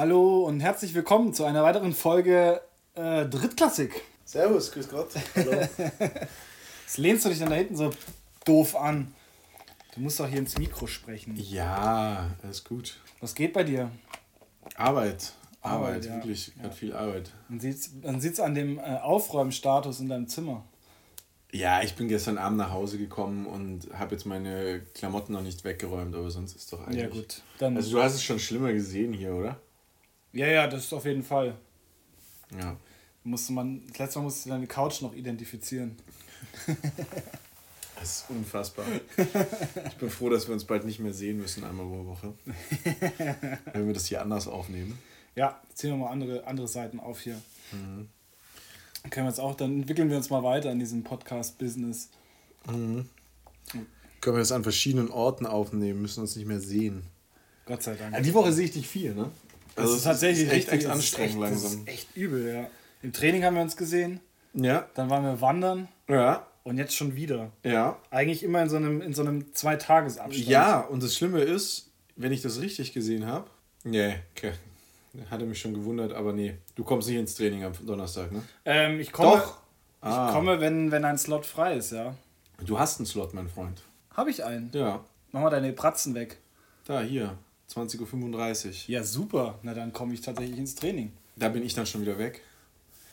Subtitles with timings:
[0.00, 2.62] Hallo und herzlich willkommen zu einer weiteren Folge
[2.94, 4.00] äh, Drittklassik.
[4.24, 5.10] Servus, grüß Gott.
[5.36, 5.50] Hallo.
[6.86, 7.90] Jetzt lehnst du dich dann da hinten so
[8.46, 9.12] doof an.
[9.94, 11.36] Du musst doch hier ins Mikro sprechen.
[11.36, 12.96] Ja, alles gut.
[13.20, 13.90] Was geht bei dir?
[14.74, 15.34] Arbeit.
[15.60, 16.14] Arbeit, Arbeit, ja.
[16.14, 16.52] wirklich.
[16.62, 17.30] Hat viel Arbeit.
[17.50, 20.64] Man sieht es man sieht's an dem äh, Aufräumstatus in deinem Zimmer.
[21.52, 25.62] Ja, ich bin gestern Abend nach Hause gekommen und habe jetzt meine Klamotten noch nicht
[25.64, 27.02] weggeräumt, aber sonst ist doch eigentlich.
[27.02, 27.42] Ja, gut.
[27.58, 29.60] Dann, Also du hast es schon schlimmer gesehen hier, oder?
[30.32, 31.56] Ja, ja, das ist auf jeden Fall.
[32.58, 32.76] Ja.
[33.22, 35.96] Musste man, das letzte Mal musst du deine Couch noch identifizieren.
[37.96, 38.86] Das ist unfassbar.
[39.86, 42.32] Ich bin froh, dass wir uns bald nicht mehr sehen müssen, einmal pro Woche.
[43.72, 44.98] Wenn wir das hier anders aufnehmen.
[45.36, 47.40] Ja, ziehen wir mal andere, andere Seiten auf hier.
[47.72, 48.08] Mhm.
[49.02, 52.08] Dann können wir jetzt auch, dann entwickeln wir uns mal weiter in diesem Podcast-Business.
[52.66, 53.06] Können
[54.22, 57.02] wir das an verschiedenen Orten aufnehmen, müssen uns nicht mehr sehen.
[57.66, 58.22] Gott sei Dank.
[58.22, 59.30] Die Woche sehe ich dich viel, ne?
[59.80, 61.64] Das ist tatsächlich ist echt, richtig echt anstrengend ist langsam.
[61.64, 62.66] echt, Das ist echt übel, ja.
[63.02, 64.20] Im Training haben wir uns gesehen,
[64.54, 67.50] Ja, dann waren wir wandern ja, und jetzt schon wieder.
[67.62, 67.96] ja.
[68.10, 70.46] Eigentlich immer in so einem, in so einem Zweitagesabstand.
[70.46, 73.46] Ja, und das Schlimme ist, wenn ich das richtig gesehen habe,
[73.84, 74.52] nee, okay.
[75.28, 78.42] Hatte mich schon gewundert, aber nee, du kommst nicht ins Training am Donnerstag, ne?
[78.64, 79.58] Ähm, ich komme, Doch.
[80.02, 80.30] ich Ah.
[80.32, 82.14] komme wenn, wenn ein Slot frei ist, ja.
[82.64, 83.82] Du hast einen Slot, mein Freund.
[84.14, 84.70] Habe ich einen.
[84.72, 86.38] Ja, Mach mal deine Pratzen weg.
[86.84, 87.36] da, hier,
[87.70, 88.72] 20.35 Uhr.
[88.88, 89.58] Ja, super.
[89.62, 91.12] Na, dann komme ich tatsächlich ins Training.
[91.36, 92.42] Da bin ich dann schon wieder weg.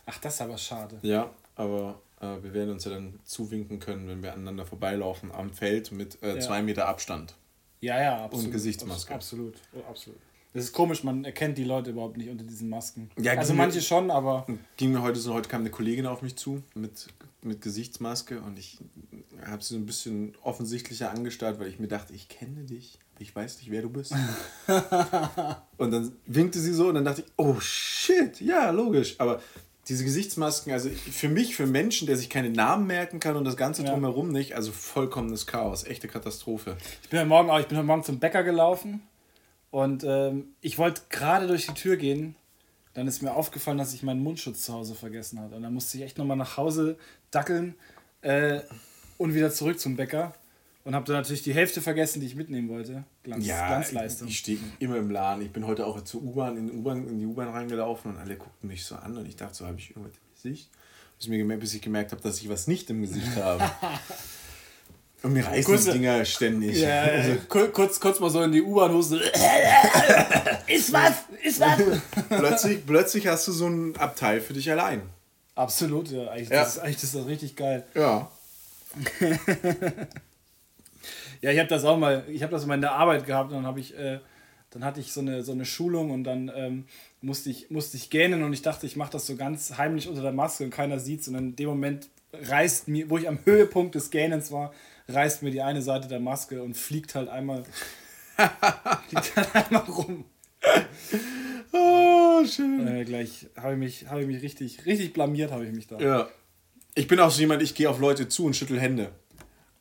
[0.06, 0.98] Ach, das ist aber schade.
[1.02, 5.52] Ja, aber äh, wir werden uns ja dann zuwinken können, wenn wir aneinander vorbeilaufen am
[5.52, 6.40] Feld mit äh, Ja.
[6.40, 7.36] zwei Meter Abstand.
[7.82, 8.52] Ja, ja, absolut.
[8.52, 9.14] Gesichtsmaske.
[9.14, 10.20] Abs- Absolut, oh, absolut.
[10.54, 13.12] Das ist komisch, man erkennt die Leute überhaupt nicht unter diesen Masken.
[13.20, 16.24] Ja, also manche schon, aber Und ging mir heute so, heute kam eine Kollegin auf
[16.24, 17.08] mich zu mit,
[17.44, 18.80] mit Gesichtsmaske und ich
[19.46, 23.36] habe sie so ein bisschen offensichtlicher angestarrt, weil ich mir dachte, ich kenne dich, ich
[23.36, 24.14] weiß nicht, wer du bist.
[25.78, 29.16] und dann winkte sie so und dann dachte ich, oh shit, ja, logisch.
[29.20, 29.42] Aber
[29.88, 33.56] diese Gesichtsmasken, also für mich, für Menschen, der sich keine Namen merken kann und das
[33.58, 33.92] Ganze Ja.
[33.92, 36.78] drumherum nicht, also vollkommenes Chaos, echte Katastrophe.
[37.04, 39.02] ich bin heute Morgen auch, ich bin heute Morgen zum Bäcker gelaufen
[39.72, 42.36] und ähm, ich wollte gerade durch die Tür gehen.
[42.94, 45.56] Dann ist mir aufgefallen, dass ich meinen Mundschutz zu Hause vergessen hatte.
[45.56, 46.98] Und dann musste ich echt nochmal nach Hause
[47.30, 47.76] dackeln
[48.22, 48.62] äh,
[49.20, 50.34] und wieder zurück zum Bäcker.
[50.88, 53.04] Und habe dann natürlich die Hälfte vergessen, die ich mitnehmen wollte.
[53.24, 54.30] Glanz, Glanzleistung.
[54.30, 55.44] ich stehe immer im Laden.
[55.44, 58.38] Ich bin heute auch zur U-Bahn, in, die U-Bahn- in die U-Bahn reingelaufen und alle
[58.38, 60.70] guckten mich so an und ich dachte, so habe ich irgendwas im Gesicht.
[61.20, 63.70] Bis, mir gemerkt, bis ich gemerkt habe, dass ich was nicht im Gesicht habe.
[65.24, 66.78] und mir reißen Kurze- die Dinger ständig.
[66.78, 69.20] Ja, kur- kurz, kurz mal so in die U-Bahn husten.
[70.68, 71.14] ist was?
[71.44, 71.82] Ist was?
[72.30, 75.02] plötzlich, plötzlich hast du so ein Abteil für dich allein.
[75.54, 76.30] Absolut, ja.
[76.30, 76.64] Eigentlich, Ja.
[76.64, 77.84] Das eigentlich ist das richtig geil.
[77.94, 78.32] Ja.
[81.42, 83.58] Ja, ich habe das auch mal, ich habe das mal in der Arbeit gehabt und
[83.58, 84.20] dann habe ich, äh,
[84.70, 86.86] dann hatte ich so eine, so eine Schulung und dann ähm,
[87.22, 90.22] musste, ich, musste ich gähnen und ich dachte, ich mache das so ganz heimlich unter
[90.22, 93.96] der Maske und keiner sieht's und in dem Moment reißt mir, wo ich am Höhepunkt
[93.96, 94.74] des Gähnens war,
[95.08, 97.64] reißt mir die eine Seite der Maske und fliegt halt einmal,
[99.10, 100.26] fliegt halt einmal rum.
[101.72, 102.88] Oh, schön.
[102.88, 106.00] Äh, gleich habe ich mich, habe ich mich richtig, richtig blamiert, habe ich mich da.
[106.00, 106.30] Ja.
[106.96, 109.12] Ich bin auch so jemand, ich gehe auf Leute zu und schüttel Hände.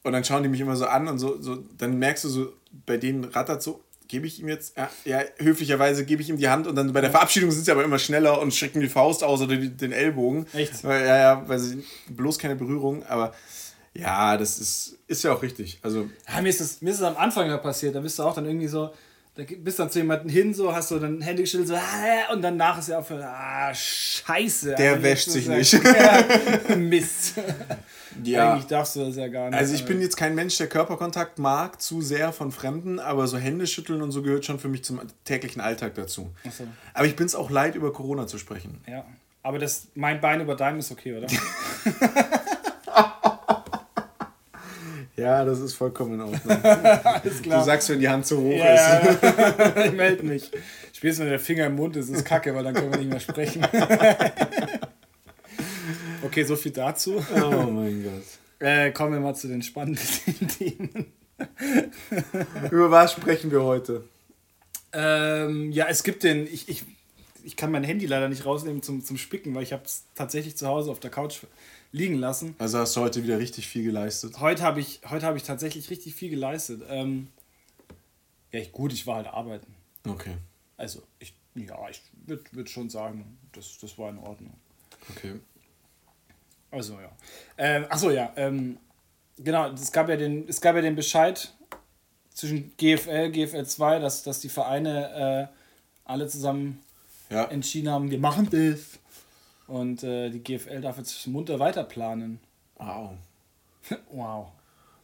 [0.07, 2.53] Und dann schauen die mich immer so an und so, so dann merkst du so,
[2.87, 6.49] bei denen rattert so, gebe ich ihm jetzt, ja, ja höflicherweise gebe ich ihm die
[6.49, 9.25] Hand und dann bei der Verabschiedung sind sie aber immer schneller und strecken die Faust
[9.25, 10.47] aus oder die, den Ellbogen.
[10.53, 10.85] Echt?
[10.85, 13.35] Weil, ja, ja, weil sie bloß keine Berührung, aber
[13.95, 15.81] ja, das ist, ist ja auch richtig.
[15.83, 18.23] Also, Ja, mir, ist das, mir ist es am Anfang ja passiert, da bist du
[18.23, 18.93] auch dann irgendwie so,
[19.37, 22.41] da bist dann zu jemandem hin, so hast du dann Handy geschüttelt, so, ah, und
[22.41, 24.75] danach ist ja auch für, ah, scheiße.
[24.77, 25.79] Der wäscht sich nicht.
[25.85, 26.25] Ja,
[26.77, 27.35] Mist.
[28.23, 28.53] ja.
[28.53, 29.59] Eigentlich darfst du das ja gar nicht.
[29.59, 33.37] Also ich bin jetzt kein Mensch, der Körperkontakt mag, zu sehr von Fremden, aber so
[33.37, 36.33] Hände schütteln und so gehört schon für mich zum täglichen Alltag dazu.
[36.47, 36.65] Ach so.
[36.95, 38.81] Aber ich bin es auch leid, über Corona zu sprechen.
[38.89, 39.05] Ja,
[39.43, 41.27] aber das, mein Bein über deinem ist okay, oder?
[45.17, 46.63] Ja, das ist vollkommen in Ordnung.
[46.65, 48.59] Alles Du sagst, wenn die Hand zu hoch ist.
[48.59, 49.85] ja, ja.
[49.87, 50.51] ich melde mich.
[50.93, 53.21] Spätestens wenn der Finger im Mund ist, ist kacke, weil dann können wir nicht mehr
[53.21, 53.67] sprechen.
[56.23, 57.25] okay, so viel dazu.
[57.35, 58.25] Oh mein Gott.
[58.59, 61.13] Äh, kommen wir mal zu den spannenden Themen.
[62.71, 64.05] Über was sprechen wir heute?
[64.93, 66.47] Ähm, ja, es gibt den.
[66.47, 66.85] Ich, ich,
[67.47, 70.57] ich kann mein Handy leider nicht rausnehmen zum, zum Spicken, weil ich habe es tatsächlich
[70.57, 71.45] zu Hause auf der Couch
[71.93, 72.57] liegen lassen.
[72.59, 74.41] Also hast du heute wieder richtig viel geleistet.
[74.41, 76.83] Heute habe ich, heute hab ich tatsächlich richtig viel geleistet.
[76.89, 77.29] Ähm,
[78.51, 79.73] ja, ich, gut, ich war halt arbeiten.
[80.09, 80.37] Okay,
[80.77, 84.55] Also, ich, ja, ich würde würd schon sagen, das, das war in Ordnung.
[85.09, 85.35] okay.
[86.73, 87.13] Also, ja.
[87.59, 88.33] Ähm, achso, ja.
[88.35, 88.77] Ähm,
[89.39, 91.55] genau, es gab, ja den, es gab ja den Bescheid
[92.35, 95.57] zwischen GFL, GFL 2, dass, dass die Vereine äh,
[96.05, 96.83] alle zusammen
[97.31, 97.45] Ja.
[97.45, 98.99] entschieden haben, wir machen das.
[99.67, 102.39] Und äh, die GFL darf jetzt munter weiter planen.
[102.79, 103.11] Wow.
[104.13, 104.49] wow,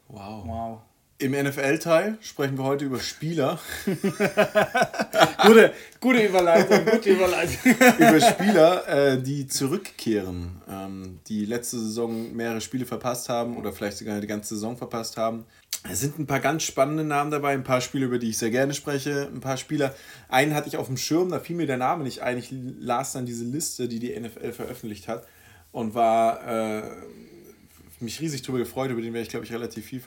[0.08, 0.42] Wow.
[0.46, 0.78] wow.
[1.18, 3.60] Im NFL-Teil sprechen wir heute über Spieler.
[5.46, 7.58] Gute, gute Überleitung, gute Überleitung.
[7.98, 13.98] über Spieler, äh, die zurückkehren, ähm, die letzte Saison mehrere Spiele verpasst haben oder vielleicht
[13.98, 15.44] sogar die ganze Saison verpasst haben.
[15.90, 18.50] Es sind ein paar ganz spannende Namen dabei, ein paar Spieler, über die ich sehr
[18.50, 19.94] gerne spreche, ein paar Spieler.
[20.28, 22.38] Einen hatte ich auf dem Schirm, da fiel mir der Name nicht ein.
[22.38, 25.26] Ich las dann diese Liste, die die NFL veröffentlicht hat
[25.72, 26.82] und war äh,
[27.98, 30.00] mich riesig darüber gefreut, über den werde ich, glaube ich, relativ viel,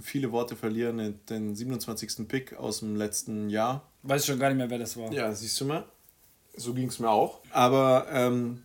[0.00, 0.98] viele Worte verlieren.
[0.98, 2.28] Den- Den 27.
[2.28, 3.82] Pick aus dem letzten Jahr.
[4.04, 5.12] Weiß schon gar nicht mehr, wer das war.
[5.12, 5.84] Ja, siehst du mal.
[6.56, 7.40] So ging es mir auch.
[7.50, 8.62] Aber ähm,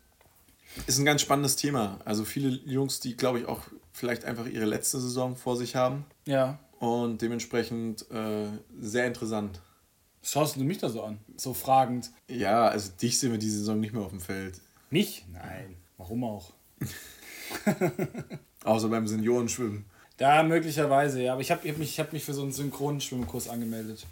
[0.88, 2.00] ist ein ganz spannendes Thema.
[2.06, 3.62] Also viele Jungs, die, glaube ich, auch
[3.96, 6.06] vielleicht einfach ihre letzte Saison vor sich haben.
[6.26, 6.60] Ja.
[6.80, 8.48] Und dementsprechend äh,
[8.78, 9.62] sehr interessant.
[10.22, 11.20] Schaust du mich da so an?
[11.38, 12.12] So fragend.
[12.28, 14.60] Ja, also dich sehen wir diese Saison nicht mehr auf dem Feld.
[14.90, 15.26] Mich?
[15.32, 15.78] Nein.
[15.98, 16.52] Warum auch?
[18.66, 19.86] Außer beim Seniorenschwimmen.
[20.18, 21.34] Da möglicherweise, ja.
[21.34, 24.06] Aber ich habe hab mich, ich hab mich für so einen Synchronschwimmkurs angemeldet.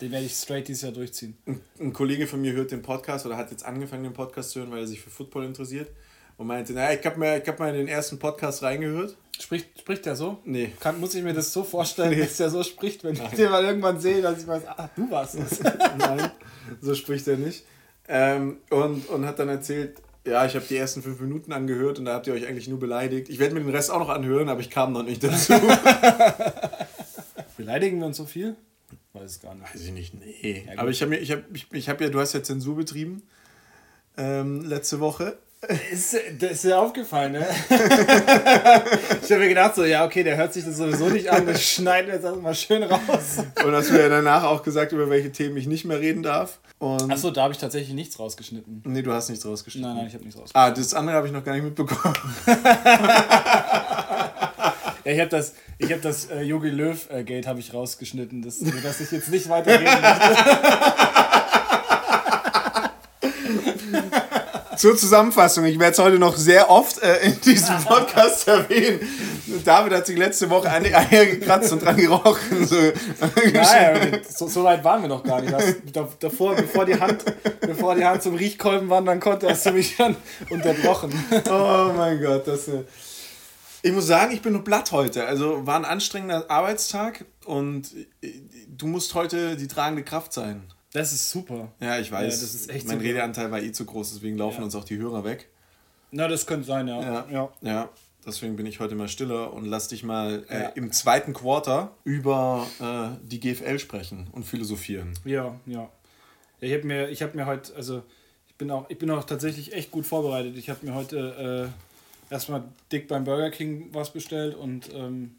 [0.00, 1.38] Den werde ich straight dieses Jahr durchziehen.
[1.46, 4.60] Ein, ein Kollege von mir hört den Podcast oder hat jetzt angefangen, den Podcast zu
[4.60, 5.88] hören, weil er sich für Football interessiert.
[6.36, 9.16] Und meinte, naja, ich habe mir, ich hab mal in den ersten Podcast reingehört.
[9.40, 10.38] Spricht, spricht der so?
[10.44, 10.72] Nee.
[10.80, 13.64] Kann, muss ich mir das so vorstellen, dass der so spricht, wenn ich den mal
[13.64, 15.60] irgendwann sehe, dass ich weiß, ah, du warst es.
[15.98, 16.30] Nein,
[16.80, 17.64] so spricht er nicht.
[18.08, 19.96] Ähm, und, und hat dann erzählt,
[20.26, 22.80] ja, ich habe die ersten fünf Minuten angehört und da habt ihr euch eigentlich nur
[22.80, 23.28] beleidigt.
[23.28, 25.52] Ich werde mir den Rest auch noch anhören, aber ich kam noch nicht dazu.
[27.56, 28.56] Beleidigen wir uns so viel?
[29.12, 29.74] Weiß es gar nicht.
[29.74, 30.64] Weiß ich nicht, nee.
[30.66, 33.22] Ja, aber ich habe ich hab, ich, ich hab ja, du hast ja Zensur betrieben
[34.16, 35.36] ähm, letzte Woche.
[35.90, 37.46] Ist, das ist dir aufgefallen, ne?
[37.68, 41.62] ich habe mir gedacht, so, ja, okay, der hört sich das sowieso nicht an, das
[41.62, 43.38] schneiden wir jetzt erstmal schön raus.
[43.64, 46.58] Und hast du ja danach auch gesagt, über welche Themen ich nicht mehr reden darf.
[46.80, 48.82] Achso, da habe ich tatsächlich nichts rausgeschnitten.
[48.84, 49.88] nee, du hast nichts rausgeschnitten.
[49.88, 50.70] Nein, nein, ich habe nichts rausgeschnitten.
[50.70, 52.14] Ah, das andere habe ich noch gar nicht mitbekommen.
[55.04, 58.40] Ja, ich habe das, ich hab das äh, Jogi Löw äh, Gate habe ich rausgeschnitten,
[58.40, 60.00] das, dass ich jetzt nicht weiterreden möchte.
[64.84, 69.00] Zur Zusammenfassung, ich werde es heute noch sehr oft äh, in diesem Podcast erwähnen.
[69.64, 72.66] David hat sich letzte Woche an die Eier gekratzt und dran gerochen.
[72.66, 72.76] So.
[73.50, 75.54] Naja, so, so weit waren wir noch gar nicht.
[75.54, 77.24] Das, da, davor, bevor die, Hand,
[77.62, 80.16] bevor die Hand zum Riechkolben wandern konnte, hast du mich dann
[80.50, 81.14] unterbrochen.
[81.50, 82.68] Oh mein Gott, das.
[83.80, 85.24] Ich muss sagen, ich bin nur platt heute.
[85.24, 87.88] Also war ein anstrengender Arbeitstag und
[88.68, 90.73] du musst heute die tragende Kraft sein.
[90.94, 91.72] Das ist super.
[91.80, 92.22] Ja, ich weiß.
[92.36, 93.08] Ja, das ist echt mein super.
[93.08, 94.64] Redeanteil war eh zu groß, deswegen laufen Ja.
[94.64, 95.48] uns auch die Hörer weg.
[96.12, 97.02] Na, das könnte sein, ja.
[97.02, 97.26] Ja.
[97.28, 97.52] ja.
[97.62, 97.88] Ja,
[98.24, 102.64] deswegen bin ich heute mal stiller und lass dich mal äh, im zweiten Quarter über
[102.80, 105.18] äh, die GFL sprechen und philosophieren.
[105.24, 105.90] Ja, ja.
[106.60, 108.04] ich habe mir, ich habe mir heute, also
[108.46, 110.56] ich bin auch, ich bin auch tatsächlich echt gut vorbereitet.
[110.56, 111.72] Ich habe mir heute
[112.30, 112.62] äh, erstmal
[112.92, 115.34] dick beim Burger King was bestellt und ähm,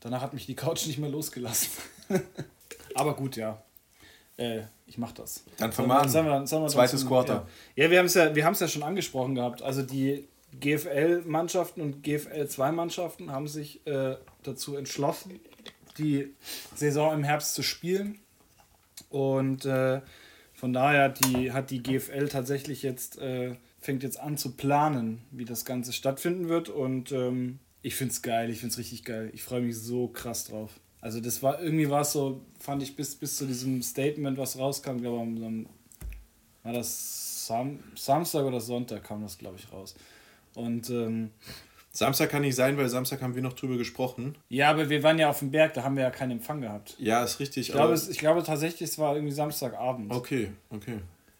[0.00, 1.68] danach hat mich die Couch nicht mehr losgelassen.
[2.94, 3.62] Aber gut, ja.
[4.40, 5.44] Äh, ich mach das.
[5.58, 6.08] Dann fang mal an.
[6.08, 7.46] Sollen wir- wir Zweites zum- Quarter.
[7.76, 9.62] Ja, ja wir haben es ja, wir ja schon angesprochen gehabt.
[9.62, 10.26] Also die
[10.58, 15.38] GFL-Mannschaften und GFL-2-Mannschaften haben sich äh, dazu entschlossen,
[15.98, 16.34] die
[16.74, 18.18] Saison im Herbst zu spielen.
[19.10, 20.00] Und äh,
[20.54, 25.44] von daher die, hat die GFL tatsächlich jetzt, äh, fängt jetzt an zu planen, wie
[25.44, 26.68] das Ganze stattfinden wird.
[26.68, 29.30] Und ähm, ich finde es geil, ich finde es richtig geil.
[29.34, 30.70] Ich freue mich so krass drauf.
[31.00, 34.58] Also das war, irgendwie war es so, fand ich bis, bis zu diesem Statement, was
[34.58, 35.66] rauskam, glaube ich,
[36.62, 39.94] war das Sam Samstag oder Sonntag kam das, glaube ich, raus.
[40.54, 41.30] Und ähm,
[41.90, 44.36] Samstag kann nicht sein, weil Samstag haben wir noch drüber gesprochen.
[44.48, 46.96] ja, aber wir waren ja auf dem Berg, da haben wir ja keinen Empfang gehabt.
[46.98, 47.68] Ja, ist richtig.
[47.68, 50.12] Ich glaube, es, ich glaube tatsächlich, es war irgendwie Samstagabend.
[50.12, 50.98] okay, okay.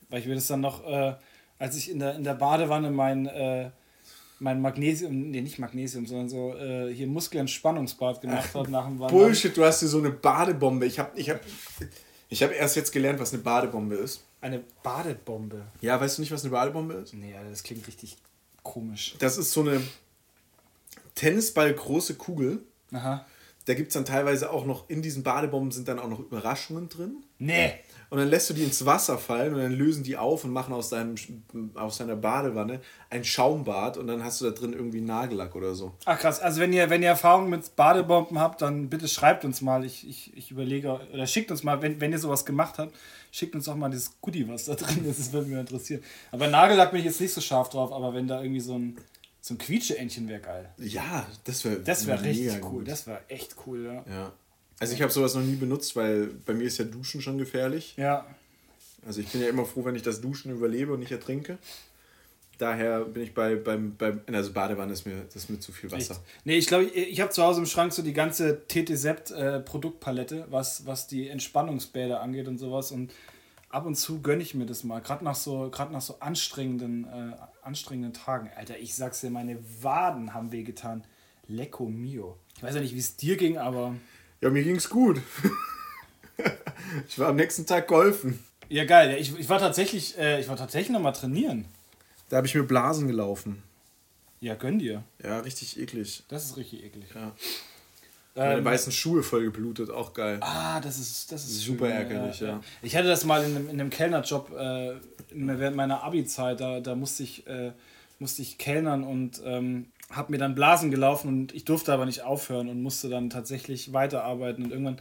[0.09, 1.15] Weil ich mir das dann noch, äh,
[1.59, 3.71] als ich in der, in der Badewanne mein, äh,
[4.41, 9.19] mein Magnesium, nee, nicht Magnesium, sondern so äh, hier Muskelentspannungsbad gemacht habe nach dem Wandern.
[9.19, 10.87] Bullshit, du hast hier so eine Badebombe.
[10.87, 11.41] Ich habe ich hab,
[12.29, 14.25] ich hab erst jetzt gelernt, was eine Badebombe ist.
[14.41, 15.67] Eine Badebombe.
[15.83, 17.13] Ja, weißt du nicht, was eine Badebombe ist?
[17.13, 18.17] Nee, das klingt richtig
[18.63, 19.15] komisch.
[19.19, 19.83] Das ist so eine
[21.15, 22.63] Tennisball große Kugel.
[22.93, 23.27] Aha.
[23.67, 26.89] Da gibt es dann teilweise auch noch, in diesen Badebomben sind dann auch noch Überraschungen
[26.89, 27.23] drin.
[27.39, 27.75] Nee.
[28.11, 30.75] Und dann lässt du die ins Wasser fallen und dann lösen die auf und machen
[30.75, 31.15] aus, deinem,
[31.75, 35.93] aus deiner Badewanne ein Schaumbad und dann hast du da drin irgendwie Nagellack oder so.
[36.07, 39.61] Ach krass, also wenn ihr, wenn ihr Erfahrung mit Badebomben habt, dann bitte schreibt uns
[39.61, 39.85] mal.
[39.85, 42.93] Ich, ich, ich überlege, oder schickt uns mal, wenn, wenn ihr sowas gemacht habt,
[43.31, 45.21] schickt uns auch mal dieses Goodie, was da drin ist.
[45.21, 46.03] Das würde mich interessieren.
[46.33, 48.97] Aber Nagellack bin ich jetzt nicht so scharf drauf, aber wenn da irgendwie so ein,
[49.41, 50.69] so ein Quietsche-Entchen wäre geil.
[50.79, 52.71] Ja, das wäre Das wäre richtig cool.
[52.71, 52.89] gut.
[52.89, 54.13] Das wäre echt cool, ja.
[54.13, 54.33] Ja.
[54.81, 57.95] Also ich habe sowas noch nie benutzt, weil bei mir ist ja Duschen schon gefährlich.
[57.97, 58.27] Ja.
[59.07, 61.59] Also ich bin ja immer froh, wenn ich das Duschen überlebe und nicht ertrinke.
[62.57, 65.91] Daher bin ich bei, beim, beim also Badewanne ist mir, das ist mir zu viel
[65.91, 66.15] Wasser.
[66.15, 66.21] Echt?
[66.45, 69.61] Nee, ich glaube, ich, ich habe zu Hause im Schrank so die ganze TT-Sept äh,
[69.61, 72.91] Produktpalette, was, was die Entspannungsbäder angeht und sowas.
[72.91, 73.13] Und
[73.71, 75.01] ab und zu gönne ich mir das mal.
[75.01, 78.51] Gerade nach so, gerade nach so anstrengenden, äh, anstrengenden Tagen.
[78.57, 81.05] Alter, ich sag's dir, meine Waden haben wehgetan.
[81.49, 82.37] Lecco mio.
[82.57, 83.95] Ich weiß ja nicht, wie es dir ging, aber.
[84.41, 85.21] Ja, mir ging's gut.
[87.09, 88.39] ich war am nächsten Tag golfen.
[88.69, 89.17] Ja, geil.
[89.21, 91.67] Ich, ich war tatsächlich, äh, ich war tatsächlich noch mal trainieren.
[92.29, 93.63] Da habe ich mir Blasen gelaufen.
[94.41, 95.03] Ja, gönn dir.
[95.23, 96.23] Ja, richtig eklig.
[96.29, 97.09] Das ist richtig eklig.
[97.15, 97.33] Ja.
[98.35, 100.39] Meine Ähm, weißen Schuhe voll geblutet, auch geil.
[100.41, 102.61] Ah, das ist, das ist Super schön, ärgerlich, ja.
[102.81, 104.95] Ich hatte das mal in einem, in einem Kellnerjob äh,
[105.33, 106.61] während meiner Abi-Zeit.
[106.61, 107.73] Da, da musste, ich, äh,
[108.19, 112.23] musste ich kellnern und ähm, habe mir dann Blasen gelaufen und ich durfte aber nicht
[112.23, 114.65] aufhören und musste dann tatsächlich weiterarbeiten.
[114.65, 115.01] Und irgendwann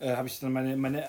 [0.00, 1.08] äh, habe ich dann meine, meine,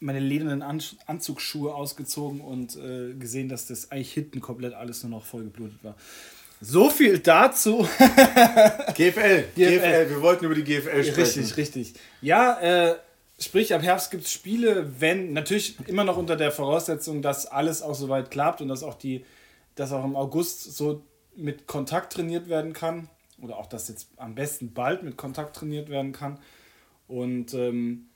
[0.00, 5.10] meine ledernen An Anzugsschuhe ausgezogen und äh, gesehen, dass das eigentlich hinten komplett alles nur
[5.10, 5.96] noch voll geblutet war.
[6.60, 7.86] So viel dazu.
[8.94, 11.40] GFL, GFL, wir wollten über die GFL sprechen.
[11.42, 11.94] Richtig, richtig.
[12.22, 12.96] Ja, äh,
[13.38, 17.82] sprich, ab Herbst gibt es Spiele, wenn, natürlich immer noch unter der Voraussetzung, dass alles
[17.82, 19.26] auch soweit klappt und dass auch die,
[19.74, 21.02] dass auch im August so
[21.36, 23.08] mit Kontakt trainiert werden kann.
[23.40, 26.38] Oder auch, dass jetzt am besten bald mit Kontakt trainiert werden kann.
[27.06, 28.08] Und ähm,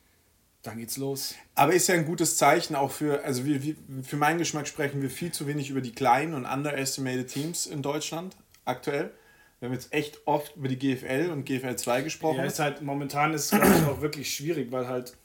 [0.62, 1.34] dann geht's los.
[1.54, 5.00] Aber ist ja ein gutes Zeichen auch für, also wir, wir, für meinen Geschmack sprechen
[5.00, 9.10] wir viel zu wenig über die kleinen und underestimated Teams in Deutschland aktuell.
[9.58, 12.38] Wir haben jetzt echt oft über die GFL und GFL 2 gesprochen.
[12.38, 15.16] Ja, ist halt, momentan ist es auch wirklich schwierig, weil halt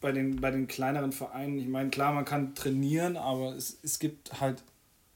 [0.00, 3.98] bei den, bei den kleineren Vereinen, ich meine, klar, man kann trainieren, aber es, es
[3.98, 4.62] gibt halt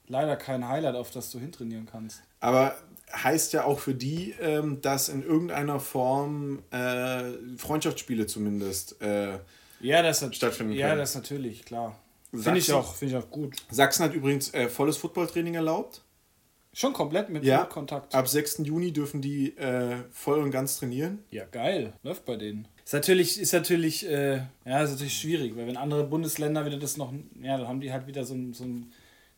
[0.08, 2.22] leider kein Highlight, auf das du hintrainieren kannst.
[2.40, 2.74] Aber
[3.12, 9.00] heißt ja auch für die, ähm, dass in irgendeiner Form äh, Freundschaftsspiele zumindest.
[9.02, 9.38] Äh,
[9.80, 11.00] Ja, das Stattfinden Ja, können.
[11.00, 11.98] das ist natürlich, klar.
[12.32, 13.54] Finde ich, auch, find ich auch gut.
[13.70, 16.02] Sachsen hat übrigens äh, volles Footballtraining erlaubt.
[16.72, 17.64] Schon komplett mit Ja.
[17.64, 18.12] Kontakt.
[18.12, 18.58] Ab 6.
[18.64, 21.20] Juni dürfen die äh, voll und ganz trainieren.
[21.30, 21.92] Ja, geil.
[22.02, 22.66] Läuft bei denen.
[22.84, 26.96] Ist natürlich, ist natürlich, äh, ja, ist natürlich schwierig, weil wenn andere Bundesländer wieder das
[26.96, 28.92] noch, ja, dann haben die halt wieder so, so einen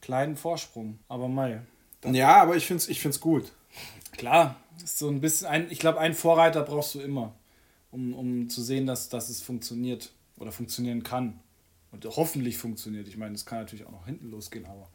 [0.06, 1.00] kleinen Vorsprung.
[1.08, 1.66] Aber mal.
[2.04, 3.50] Ja, aber ich finde es ich find's gut.
[4.16, 7.34] Klar, ist so ein bisschen ein, ich glaube, einen Vorreiter brauchst du immer,
[7.90, 11.40] um, um zu sehen, dass, dass es funktioniert oder funktionieren kann.
[11.90, 13.08] Und hoffentlich funktioniert.
[13.08, 14.88] Ich meine, das kann natürlich auch noch hinten losgehen, aber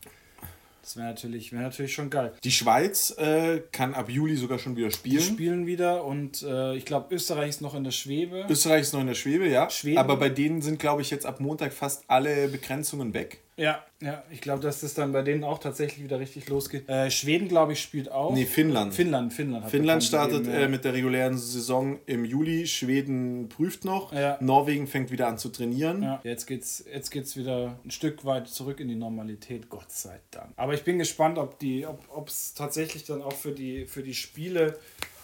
[0.81, 2.33] das wäre natürlich, wär natürlich schon geil.
[2.43, 5.21] Die Schweiz äh, kann ab Juli sogar schon wieder Die spielen.
[5.21, 8.45] spielen wieder und äh, ich glaube, Österreich ist noch in der Schwebe.
[8.49, 9.69] Österreich ist noch in der Schwebe, ja.
[9.69, 9.97] Schweden.
[9.97, 13.41] Aber bei denen sind, glaube ich, jetzt ab Montag fast alle Begrenzungen weg.
[13.61, 16.89] Ja, ja, ich glaube, dass das dann bei denen auch tatsächlich wieder richtig losgeht.
[16.89, 18.33] Äh, Schweden, glaube ich, spielt auch.
[18.33, 18.91] Nee, Finnland.
[18.95, 19.69] Finnland, Finnland.
[19.69, 20.61] Finnland startet ja.
[20.61, 22.65] äh, mit der regulären Saison im Juli.
[22.65, 24.13] Schweden prüft noch.
[24.13, 24.39] Ja.
[24.41, 26.01] Norwegen fängt wieder an zu trainieren.
[26.01, 30.19] Ja, jetzt geht's, jetzt geht's wieder ein Stück weit zurück in die Normalität, Gott sei
[30.31, 30.49] Dank.
[30.55, 34.15] Aber ich bin gespannt, ob die, ob es tatsächlich dann auch für die, für die
[34.15, 34.79] Spiele.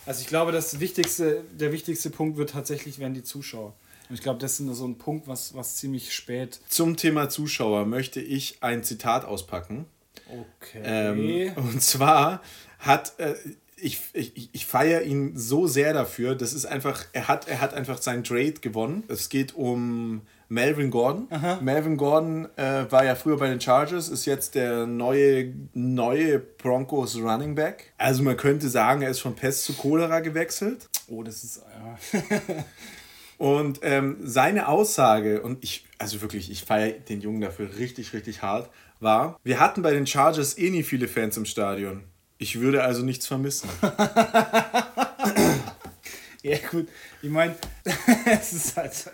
[0.05, 3.73] Also ich glaube, das wichtigste, der wichtigste Punkt wird tatsächlich werden die Zuschauer.
[4.09, 6.59] Und ich glaube, das ist so ein Punkt, was, was ziemlich spät.
[6.67, 9.85] Zum Thema Zuschauer möchte ich ein Zitat auspacken.
[10.27, 10.81] Okay.
[10.83, 12.41] Ähm, und zwar
[12.79, 13.35] hat äh,
[13.79, 16.35] ich, ich, ich feiere ihn so sehr dafür.
[16.35, 19.03] Das ist einfach, er hat, er hat einfach sein Trade gewonnen.
[19.07, 21.27] Es geht um Melvin Gordon.
[21.61, 27.17] Melvin Gordon äh, war ja früher bei den Chargers, ist jetzt der neue, neue Broncos
[27.17, 27.93] Running Back.
[27.97, 30.87] Also man könnte sagen, er ist von Pest zu Cholera gewechselt.
[31.07, 31.61] oh, das ist.
[32.13, 32.19] Ja.
[33.37, 38.41] Und ähm, seine Aussage, und ich, also wirklich, ich feiere den Jungen dafür richtig, richtig
[38.41, 42.03] hart, war, wir hatten bei den Chargers eh nie viele Fans im Stadion.
[42.39, 43.69] Ich würde also nichts vermissen.
[46.47, 46.87] Ja, gut.
[47.21, 47.55] Ich meine,
[48.25, 49.09] es ist halt so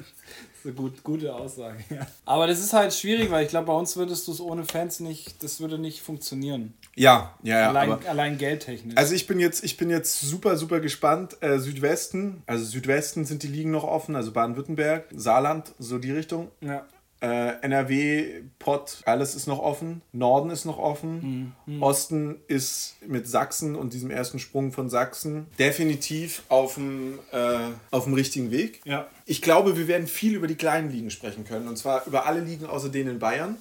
[0.65, 1.83] eine gut, gute Aussage.
[1.89, 2.07] Ja.
[2.25, 4.99] Aber das ist halt schwierig, weil ich glaube, bei uns würdest du es ohne Fans
[4.99, 6.73] nicht, das würde nicht funktionieren.
[6.95, 7.69] Ja, ja, ja.
[7.69, 8.97] Allein, aber, allein geldtechnisch.
[8.97, 11.37] also ich bin jetzt, ich bin jetzt super, super gespannt.
[11.41, 16.49] Äh, Südwesten, also Südwesten sind die Ligen noch offen, also Baden-Württemberg, Saarland, so die Richtung.
[16.61, 16.85] ja.
[17.23, 20.01] Äh, NRW, Pott, alles ist noch offen.
[20.11, 21.55] Norden ist noch offen.
[21.79, 28.51] Osten ist mit Sachsen und diesem ersten Sprung von Sachsen definitiv auf dem, äh, richtigen
[28.51, 28.81] Weg.
[28.83, 29.07] Ja.
[29.25, 31.69] Ich glaube, wir werden viel über die kleinen Ligen sprechen können.
[31.69, 33.55] Und zwar über alle Ligen außer denen in Bayern.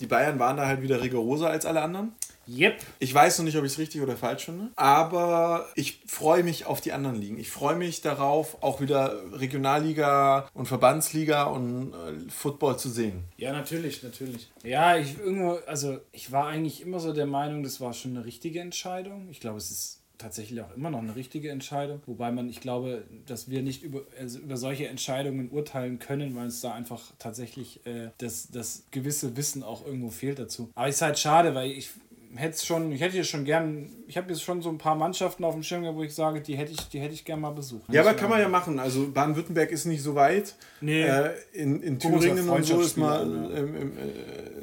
[0.00, 2.12] Die Bayern waren da halt wieder rigoroser als alle anderen.
[2.48, 2.80] Yep.
[2.98, 6.66] Ich weiß noch nicht, ob ich es richtig oder falsch finde, aber ich freue mich
[6.66, 7.38] auf die anderen Ligen.
[7.38, 13.24] Ich freue mich darauf, auch wieder Regionalliga und Verbandsliga und äh, Football zu sehen.
[13.36, 14.50] Ja, natürlich, natürlich.
[14.62, 18.24] Ja, ich irgendwo, also ich war eigentlich immer so der Meinung, das war schon eine
[18.24, 19.28] richtige Entscheidung.
[19.30, 22.00] Ich glaube, es ist tatsächlich auch immer noch eine richtige Entscheidung.
[22.06, 26.46] Wobei man, ich glaube, dass wir nicht über, also über solche Entscheidungen urteilen können, weil
[26.46, 30.70] es da einfach tatsächlich äh, das, das gewisse Wissen auch irgendwo fehlt dazu.
[30.74, 31.90] Aber es ist halt schade, weil ich
[32.36, 35.54] hätte schon, ich hätte schon gern, ich habe jetzt schon so ein paar Mannschaften auf
[35.54, 37.92] dem Schirm, wo ich sage, die hätte ich, die hätte ich gern mal besucht.
[37.92, 38.78] Ja, aber kann man ja machen.
[38.78, 40.54] Also Baden-Württemberg ist nicht so weit.
[40.80, 41.02] Nee.
[41.02, 44.02] Äh, in, in Thüringen und so ist man, im, im äh,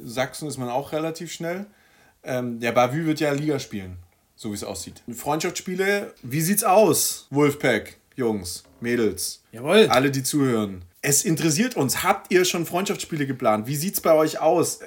[0.03, 1.65] Sachsen ist man auch relativ schnell.
[2.24, 3.98] Ähm, der Bavü wird ja Liga spielen,
[4.36, 5.01] so wie es aussieht.
[5.13, 9.44] Freundschaftsspiele, wie sieht's aus, Wolfpack, Jungs, Mädels?
[9.51, 9.88] Jawohl.
[9.88, 10.84] Alle, die zuhören.
[11.06, 12.02] Es interessiert uns.
[12.02, 13.68] Habt ihr schon Freundschaftsspiele geplant?
[13.68, 14.80] Wie sieht es bei euch aus?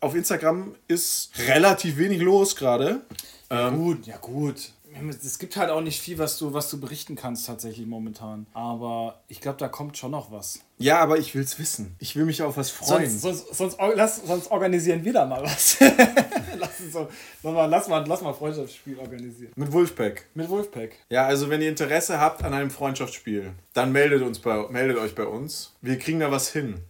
[0.00, 3.02] Auf Instagram ist relativ wenig los gerade.
[3.50, 4.72] Ja, ähm, gut, ja gut
[5.10, 8.46] es gibt halt auch nicht viel, was du, was du berichten kannst tatsächlich momentan.
[8.52, 10.60] Aber ich glaube, da kommt schon noch was.
[10.78, 11.94] Ja, aber ich will es wissen.
[11.98, 13.10] Ich will mich auf was freuen.
[13.10, 15.78] Sonst, sonst, sonst, lass, sonst organisieren wir da mal was.
[16.58, 17.08] lass, so,
[17.42, 19.52] mal, lass, mal, lass mal Freundschaftsspiel organisieren.
[19.56, 20.26] Mit Wolfpack.
[20.34, 20.96] Mit Wolfpack.
[21.10, 25.14] Ja, also wenn ihr Interesse habt an einem Freundschaftsspiel, dann meldet, uns bei, meldet euch
[25.14, 25.74] bei uns.
[25.82, 26.80] Wir kriegen da was hin.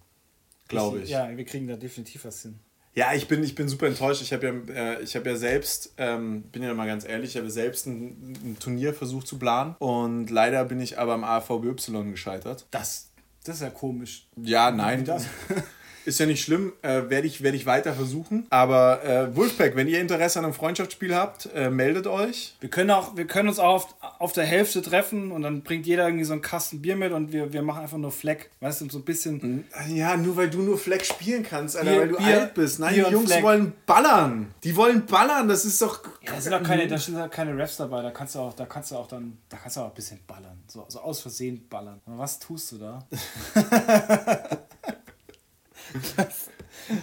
[0.69, 1.09] Glaube ich.
[1.09, 2.59] Ja, wir kriegen da definitiv was hin.
[2.99, 4.23] Ja, ich bin, ich bin super enttäuscht.
[4.23, 7.49] Ich habe ja, äh, hab ja selbst, ähm, bin ja mal ganz ehrlich, ich habe
[7.49, 12.67] selbst ein, ein, Turnier versucht zu planen und leider bin ich aber am AVBY gescheitert.
[12.73, 13.13] Das,
[13.45, 14.27] das ist ja komisch.
[14.35, 15.03] Ja, nein.
[15.03, 15.27] Wie das?
[16.09, 18.47] Ist ja nicht schlimm, äh, werde ich, werd ich weiter versuchen.
[18.49, 22.57] Aber äh, Wolfpack, wenn ihr Interesse an einem Freundschaftsspiel habt, äh, meldet euch.
[22.61, 25.85] Wir können, auch, wir können uns auch auf, auf der Hälfte treffen und dann bringt
[25.85, 28.51] jeder irgendwie so einen Kasten Bier mit und wir, wir machen einfach nur Fleck.
[28.61, 29.67] Weißt du, so ein bisschen.
[29.91, 32.79] Ja, nur weil du nur Fleck spielen kannst, Alter, Bier, weil du Bier, alt bist.
[32.79, 33.45] Nein, Bier die Jungs Fleck.
[33.45, 34.55] wollen ballern.
[34.65, 36.03] Die wollen ballern, das ist doch.
[36.23, 38.55] Ja, da sind doch keine, da sind doch keine Refs dabei, da kannst du auch,
[38.55, 40.63] da kannst du auch dann, da kannst du auch ein bisschen ballern.
[40.69, 42.01] So, so aus Versehen ballern.
[42.07, 43.07] Aber was tust du da?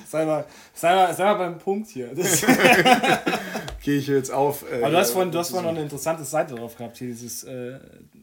[0.07, 2.09] sei, mal, sei, mal, sei mal beim Punkt hier.
[3.83, 4.63] Gehe ich jetzt auf.
[4.71, 7.07] Äh, Aber du hast vorhin, du hast vorhin noch eine interessante Seite drauf gehabt, hier
[7.07, 7.79] dieses äh,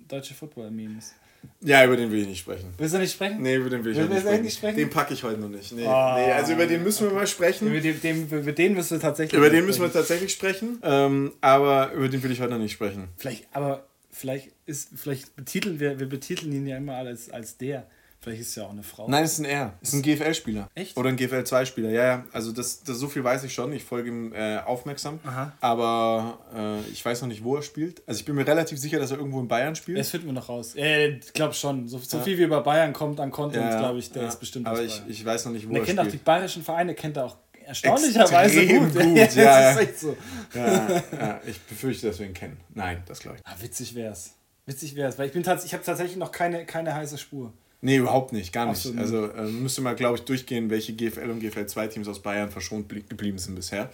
[0.09, 1.15] deutsche Football-Memes.
[1.61, 2.73] Ja, über den will ich nicht sprechen.
[2.77, 3.41] Willst du nicht sprechen?
[3.41, 4.43] Nee, über den will ich nicht sprechen.
[4.43, 4.77] nicht sprechen.
[4.77, 5.73] Den packe ich heute noch nicht.
[5.73, 6.15] Nee, oh.
[6.17, 7.69] nee, also über den müssen wir mal sprechen.
[7.69, 10.79] Über den, den, über den müssen wir tatsächlich Über den müssen wir tatsächlich sprechen.
[10.83, 13.09] Ähm, aber über den will ich heute noch nicht sprechen.
[13.17, 17.87] Vielleicht, aber vielleicht ist, vielleicht betiteln wir, wir betiteln ihn ja immer als, als der.
[18.23, 19.09] Vielleicht ist es ja auch eine Frau.
[19.09, 19.75] Nein, es ist ein R.
[19.81, 20.69] Es ist ein GFL-Spieler.
[20.77, 20.97] Echt?
[20.97, 21.91] Oder ein GFL-2-Spieler.
[21.91, 22.25] Ja, ja.
[22.33, 23.73] Also das, das, so viel weiß ich schon.
[23.73, 25.19] Ich folge ihm äh, aufmerksam.
[25.25, 25.53] Aha.
[25.61, 28.01] Aber äh, ich weiß noch nicht, wo er spielt.
[28.07, 29.99] Also ich bin mir relativ sicher, dass er irgendwo in Bayern spielt.
[29.99, 30.77] Das finden wir noch raus.
[30.77, 31.89] Äh, ich glaube schon.
[31.89, 32.23] So, so ja.
[32.23, 34.29] viel wie bei Bayern kommt an Content, ja, glaube ich, der ja.
[34.29, 36.09] ist bestimmt Aber ich, ich weiß noch nicht, wo er, er kennt spielt.
[36.09, 39.03] auch die bayerischen Vereine, kennt er auch erstaunlicherweise Extrem gut.
[39.03, 39.17] gut.
[39.35, 40.17] ja, so.
[40.55, 42.61] Ja, ich befürchte, dass wir ihn kennen.
[42.73, 43.43] Nein, das glaube ich.
[43.45, 44.35] Ah, witzig wär's.
[44.65, 47.53] Witzig wär's, weil ich bin ich habe tatsächlich noch keine, keine heiße Spur.
[47.85, 48.97] Nee, überhaupt nicht, gar nicht.
[48.97, 52.49] Also äh, müsste mal, glaube ich, durchgehen, welche GFL und GFL 2 Teams aus Bayern
[52.49, 53.91] verschont geblieben sind bisher.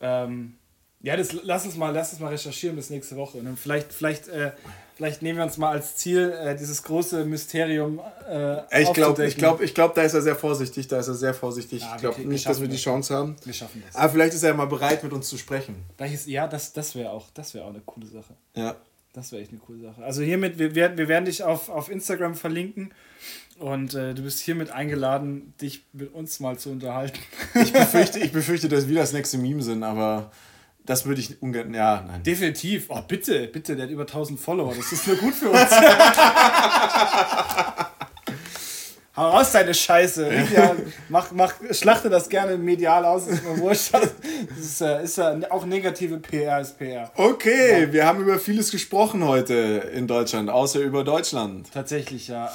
[0.00, 0.54] Ähm,
[1.00, 3.38] ja, das, lass, uns mal, lass uns mal recherchieren bis nächste Woche.
[3.38, 4.52] Und dann vielleicht, vielleicht, äh,
[4.94, 9.36] vielleicht nehmen wir uns mal als Ziel, äh, dieses große Mysterium äh, Ich glaube, ich
[9.36, 10.86] glaub, ich glaub, da ist er sehr vorsichtig.
[10.86, 11.82] Da ist er sehr vorsichtig.
[11.82, 13.34] Ja, ich glaube nicht, dass wir die Chance haben.
[13.44, 13.96] Wir schaffen das.
[13.96, 15.74] Aber vielleicht ist er ja mal bereit, mit uns zu sprechen.
[15.98, 18.34] Ist, ja, das, das wäre auch, wär auch eine coole Sache.
[18.54, 18.76] Ja.
[19.12, 20.02] Das wäre echt eine coole Sache.
[20.02, 22.94] Also hiermit, wir, werden, wir werden dich auf, auf Instagram verlinken
[23.58, 27.18] und äh, du bist hiermit eingeladen, dich mit uns mal zu unterhalten.
[27.54, 30.32] Ich befürchte, ich befürchte, dass wir das nächste Meme sind, aber
[30.84, 31.74] das würde ich ungern.
[31.74, 32.22] Ja, nein.
[32.22, 32.86] Definitiv.
[32.88, 34.74] Oh, bitte, bitte, der hat über 1000 Follower.
[34.74, 35.60] Das ist nur gut für uns.
[39.14, 40.32] Hau raus deine Scheiße.
[40.54, 40.74] Ja,
[41.10, 43.92] mach, mach, schlachte das gerne medial aus, ist mir wurscht.
[44.48, 47.10] Das ist, äh, ist ja auch negative PR ist PR.
[47.14, 47.92] Okay, ja.
[47.92, 49.54] wir haben über vieles gesprochen heute
[49.94, 51.70] in Deutschland, außer über Deutschland.
[51.72, 52.50] Tatsächlich, ja.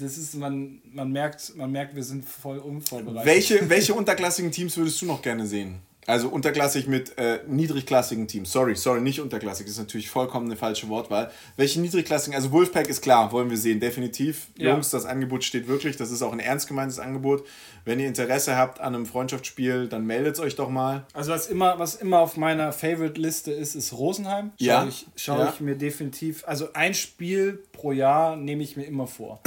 [0.00, 3.26] Das ist, man, man, merkt, man merkt, wir sind voll unvorbereitet.
[3.26, 5.80] Welche, welche unterklassigen Teams würdest du noch gerne sehen?
[6.06, 8.52] Also unterklassig mit äh, niedrigklassigen Teams.
[8.52, 9.66] Sorry, sorry, nicht unterklassig.
[9.66, 11.30] Das ist natürlich vollkommen eine falsche Wortwahl.
[11.56, 12.34] Welche niedrigklassigen?
[12.34, 14.48] Also Wolfpack ist klar, wollen wir sehen, definitiv.
[14.56, 14.70] Ja.
[14.70, 15.96] Jungs, das Angebot steht wirklich.
[15.96, 17.46] Das ist auch ein ernst gemeintes Angebot.
[17.84, 21.06] Wenn ihr Interesse habt an einem Freundschaftsspiel, dann meldet euch doch mal.
[21.12, 24.52] Also was immer, was immer auf meiner Favorite-Liste ist, ist Rosenheim.
[24.58, 24.86] Schau ja.
[24.86, 25.52] Ich, schaue ja.
[25.54, 26.44] ich mir definitiv.
[26.46, 29.40] Also ein Spiel pro Jahr nehme ich mir immer vor.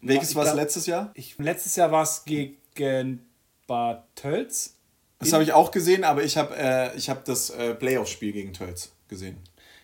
[0.00, 1.12] Welches war es letztes Jahr?
[1.14, 3.20] Ich, letztes Jahr war es gegen
[3.66, 4.74] Bad Tölz.
[5.22, 8.92] Das habe ich auch gesehen, aber ich habe äh, hab das äh, Playoff-Spiel gegen Tölz
[9.08, 9.38] gesehen.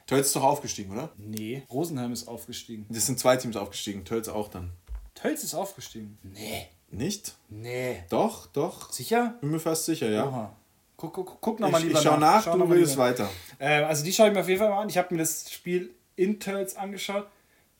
[0.07, 1.11] Tölz ist doch aufgestiegen, oder?
[1.17, 2.87] Nee, Rosenheim ist aufgestiegen.
[2.89, 4.73] Das sind zwei Teams aufgestiegen, Tölz auch dann.
[5.15, 6.19] Tölz ist aufgestiegen?
[6.23, 6.67] Nee.
[6.91, 7.35] Nicht?
[7.51, 8.05] Nee.
[8.09, 8.91] Doch, doch.
[8.91, 9.37] Sicher?
[9.41, 10.27] Bin mir fast sicher, ja.
[10.27, 10.57] Oha.
[10.97, 12.37] Guck, guck, guck nochmal lieber ich schau nach.
[12.37, 13.31] nach schau du redest weiter.
[13.59, 14.89] Äh, also die schaue ich mir auf jeden Fall mal an.
[14.89, 17.29] Ich habe mir das Spiel in Tölz angeschaut.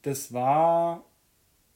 [0.03, 1.05] Das war...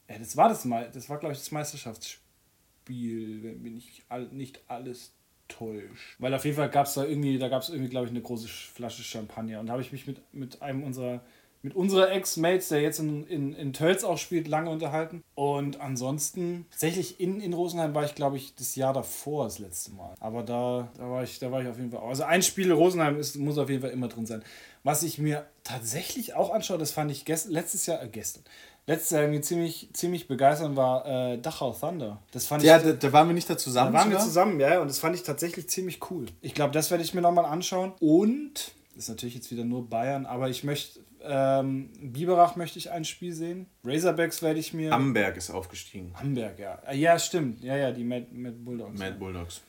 [0.09, 0.91] Ja, das war das mal.
[0.93, 5.13] Das war, glaube ich, das Meisterschaftsspiel, wenn mich nicht alles
[5.53, 5.89] täusche.
[6.19, 8.21] Weil auf jeden Fall gab es da irgendwie, da gab es irgendwie, glaube ich, eine
[8.21, 9.61] große Flasche Champagner.
[9.61, 11.21] Und da habe ich mich mit, mit einem unserer
[11.63, 15.23] mit unserer Ex-Mates, der jetzt in, in, in Tölz auch spielt, lange unterhalten.
[15.37, 19.93] Und ansonsten, tatsächlich in, in Rosenheim war ich, glaube ich, das Jahr davor das letzte
[19.93, 20.15] Mal.
[20.19, 22.09] Aber da, da, war, ich, da war ich auf jeden Fall auch.
[22.09, 24.43] Also ein Spiel Rosenheim ist, muss auf jeden Fall immer drin sein.
[24.83, 28.43] Was ich mir tatsächlich auch anschaue, das fand ich gest, letztes Jahr, äh, gestern,
[28.87, 32.23] letztes Jahr irgendwie ziemlich, ziemlich begeisternd war äh, Dachau Thunder.
[32.33, 33.93] Das fand ja, ich, da, da waren wir nicht da zusammen.
[33.93, 34.27] da waren wir sogar?
[34.27, 36.27] zusammen, ja, und das fand ich tatsächlich ziemlich cool.
[36.41, 37.93] Ich glaube, das werde ich mir nochmal anschauen.
[38.01, 42.91] Und, das ist natürlich jetzt wieder nur Bayern, aber ich möchte, ähm, Biberach möchte ich
[42.91, 43.67] ein Spiel sehen.
[43.85, 44.93] Razorbacks werde ich mir.
[44.93, 46.13] Amberg ist aufgestiegen.
[46.15, 46.79] Hamburg, ja.
[46.85, 47.63] Ah, Ja, stimmt.
[47.63, 48.99] Ja, ja, die Mad, Mad Bulldogs.
[48.99, 49.61] Mad Bulldogs.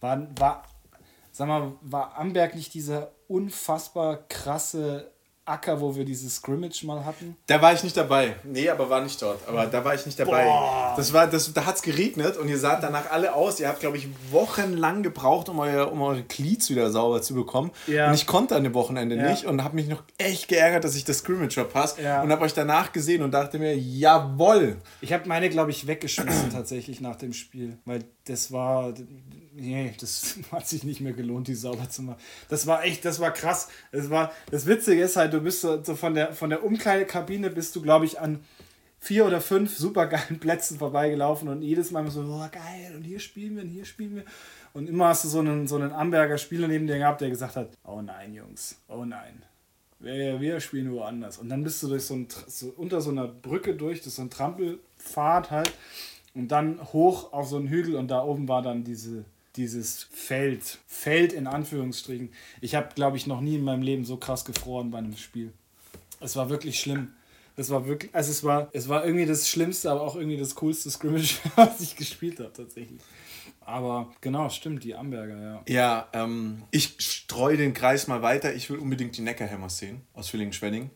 [0.00, 0.64] War, war,
[1.32, 5.10] sag mal, war Amberg nicht dieser unfassbar krasse
[5.48, 7.36] Acker, wo wir dieses Scrimmage mal hatten?
[7.46, 8.36] Da war ich nicht dabei.
[8.44, 9.40] Nee, aber war nicht dort.
[9.48, 10.44] Aber da war ich nicht dabei.
[10.44, 10.94] Boah.
[10.96, 13.58] Das war, das, da hat es geregnet und ihr saht danach alle aus.
[13.60, 17.70] Ihr habt, glaube ich, wochenlang gebraucht, um, euer, um eure Cleats wieder sauber zu bekommen.
[17.86, 18.08] Ja.
[18.08, 19.30] Und ich konnte an dem Wochenende Ja.
[19.30, 21.98] nicht und habe mich noch echt geärgert, dass ich das Scrimmage verpasst.
[21.98, 22.22] Ja.
[22.22, 24.76] Und habe euch danach gesehen und dachte mir, jawoll.
[25.00, 28.92] Ich habe meine, glaube ich, weggeschmissen tatsächlich nach dem Spiel, weil das war,
[29.58, 32.18] nee, das hat sich nicht mehr gelohnt, die sauber zu machen.
[32.48, 33.68] Das war echt, das war krass.
[33.92, 37.50] Das war, das Witzige ist halt, du bist so, so von der von der Umkleidekabine
[37.50, 38.40] bist du, glaube ich, an
[39.00, 43.56] vier oder fünf supergeilen Plätzen vorbeigelaufen und jedes Mal so, oh, geil, und hier spielen
[43.56, 44.24] wir, und hier spielen wir.
[44.74, 47.56] Und immer hast du so einen, so einen Amberger Spieler neben dir gehabt, der gesagt
[47.56, 49.42] hat, oh nein, Jungs, oh nein.
[50.00, 51.38] Wir, wir spielen woanders.
[51.38, 54.16] Und dann bist du durch so, ein, so unter so einer Brücke durch, das ist
[54.16, 55.72] so ein Trampelpfad halt.
[56.34, 59.24] Und dann hoch auf so einen Hügel und da oben war dann diese,
[59.56, 60.78] dieses Feld.
[60.86, 62.30] Feld in Anführungsstrichen.
[62.60, 65.52] Ich habe, glaube ich, noch nie in meinem Leben so krass gefroren bei einem Spiel.
[66.20, 67.12] Es war wirklich schlimm.
[67.56, 70.54] Es war wirklich, also es war, es war irgendwie das Schlimmste, aber auch irgendwie das
[70.54, 73.00] coolste Scrimmage, was ich gespielt habe tatsächlich.
[73.60, 75.62] Aber genau, stimmt, die Amberger, ja.
[75.68, 78.54] Ja, ähm, ich streue den Kreis mal weiter.
[78.54, 80.88] Ich will unbedingt die Neckarhammers sehen aus Villingen-Schwenning.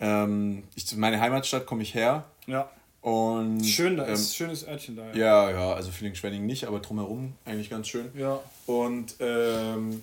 [0.00, 2.24] Ähm, ich, meine Heimatstadt komme ich her.
[2.46, 2.70] Ja.
[3.04, 5.12] Und, Schön, da ähm, ist schönes Örtchen da.
[5.12, 8.06] Ja, ja, also Villingen-Schwenning nicht, aber drumherum eigentlich ganz schön.
[8.16, 8.40] Ja.
[8.64, 10.02] Und ähm,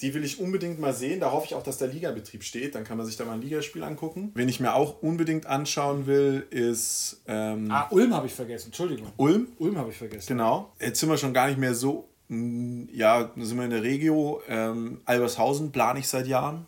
[0.00, 1.20] die will ich unbedingt mal sehen.
[1.20, 2.74] Da hoffe ich auch, dass der Ligabetrieb steht.
[2.74, 4.32] Dann kann man sich da mal ein Ligaspiel angucken.
[4.34, 9.06] Wen ich mir auch unbedingt anschauen will, ist ähm, Ah, Ulm habe ich vergessen, Entschuldigung.
[9.18, 9.46] Ulm.
[9.60, 10.26] Ulm habe ich vergessen.
[10.26, 10.72] Genau.
[10.80, 14.42] Jetzt sind wir schon gar nicht mehr so, ja, sind wir in der Regio.
[14.48, 16.66] Ähm, Albershausen plane ich seit Jahren.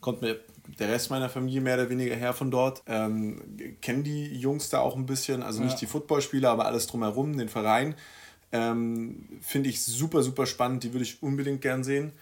[0.00, 0.40] Kommt mir
[0.78, 2.82] der Rest meiner Familie mehr oder weniger her von dort.
[2.86, 3.40] Ähm,
[3.80, 5.78] kennen die Jungs da auch ein bisschen, also nicht Ja.
[5.80, 7.94] die Footballspieler, aber alles drumherum, den Verein.
[8.52, 10.84] Ähm, Finde ich super, super spannend.
[10.84, 12.12] Die würde ich unbedingt gern sehen.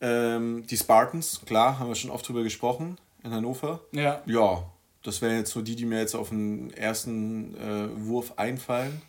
[0.00, 3.80] Ähm, die Spartans, klar, haben wir schon oft drüber gesprochen in Hannover.
[3.92, 4.20] Ja.
[4.26, 4.64] Ja,
[5.04, 9.00] das wären jetzt so die, die mir jetzt auf den ersten äh, Wurf einfallen.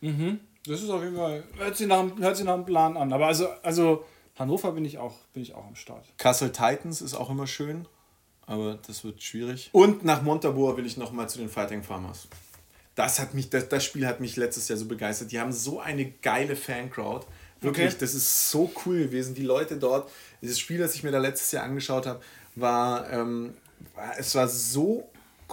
[0.00, 0.40] Mhm.
[0.66, 3.12] Das ist auf jeden Fall, hört sich nach, hört sich nach einem Plan an.
[3.12, 4.04] Aber also, also
[4.38, 6.04] Hannover bin ich auch, bin ich auch am Start.
[6.18, 7.86] Kassel Titans ist auch immer schön,
[8.48, 9.68] aber das wird schwierig.
[9.72, 12.26] Und nach Montabaur will ich nochmal zu den Fighting Farmers.
[12.96, 15.30] Das, hat mich, das, das Spiel hat mich letztes Jahr so begeistert.
[15.30, 17.26] Die haben so eine geile Fancrowd.
[17.60, 17.96] Wirklich, Okay.
[18.00, 19.34] das ist so cool gewesen.
[19.34, 20.10] Die Leute dort,
[20.42, 22.20] dieses Spiel, das ich mir da letztes Jahr angeschaut habe,
[22.56, 23.54] war, ähm,
[23.94, 25.08] war es war so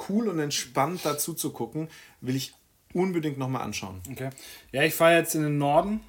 [0.10, 1.90] cool und entspannt dazu zu gucken.
[2.22, 2.54] Will ich
[2.94, 4.02] unbedingt nochmal anschauen.
[4.10, 4.30] Okay.
[4.72, 6.00] Ja, ich fahre jetzt in den Norden.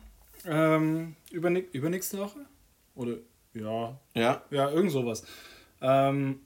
[0.47, 2.39] Ähm, überne übernächste Woche?
[2.95, 3.17] Oder
[3.53, 5.25] ja, Ja, ja, irgend sowas.
[5.81, 6.41] Ähm,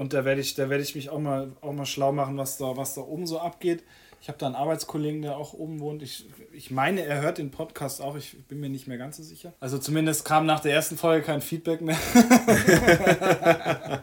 [0.00, 2.56] und da werde ich, da werde ich mich auch mal, auch mal schlau machen, was
[2.56, 3.84] da, was da oben so abgeht.
[4.22, 6.02] Ich habe da einen Arbeitskollegen, der auch oben wohnt.
[6.02, 8.16] Ich, ich meine, er hört den Podcast auch.
[8.16, 9.52] Ich bin mir nicht mehr ganz so sicher.
[9.60, 11.98] Also zumindest kam nach der ersten Folge kein Feedback mehr.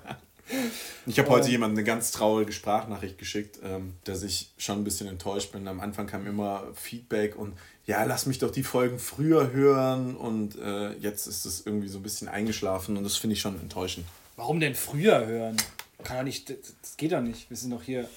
[1.06, 5.08] Ich habe heute jemandem eine ganz traurige Sprachnachricht geschickt, ähm, dass ich schon ein bisschen
[5.08, 5.68] enttäuscht bin.
[5.68, 7.54] Am Anfang kam immer Feedback und
[7.86, 12.00] ja, lass mich doch die Folgen früher hören und äh, jetzt ist es irgendwie so
[12.00, 14.06] ein bisschen eingeschlafen und das finde ich schon enttäuschend.
[14.36, 15.58] Warum denn früher hören?
[16.04, 17.50] Kann ja nicht, das geht doch nicht.
[17.50, 18.08] Wir sind doch hier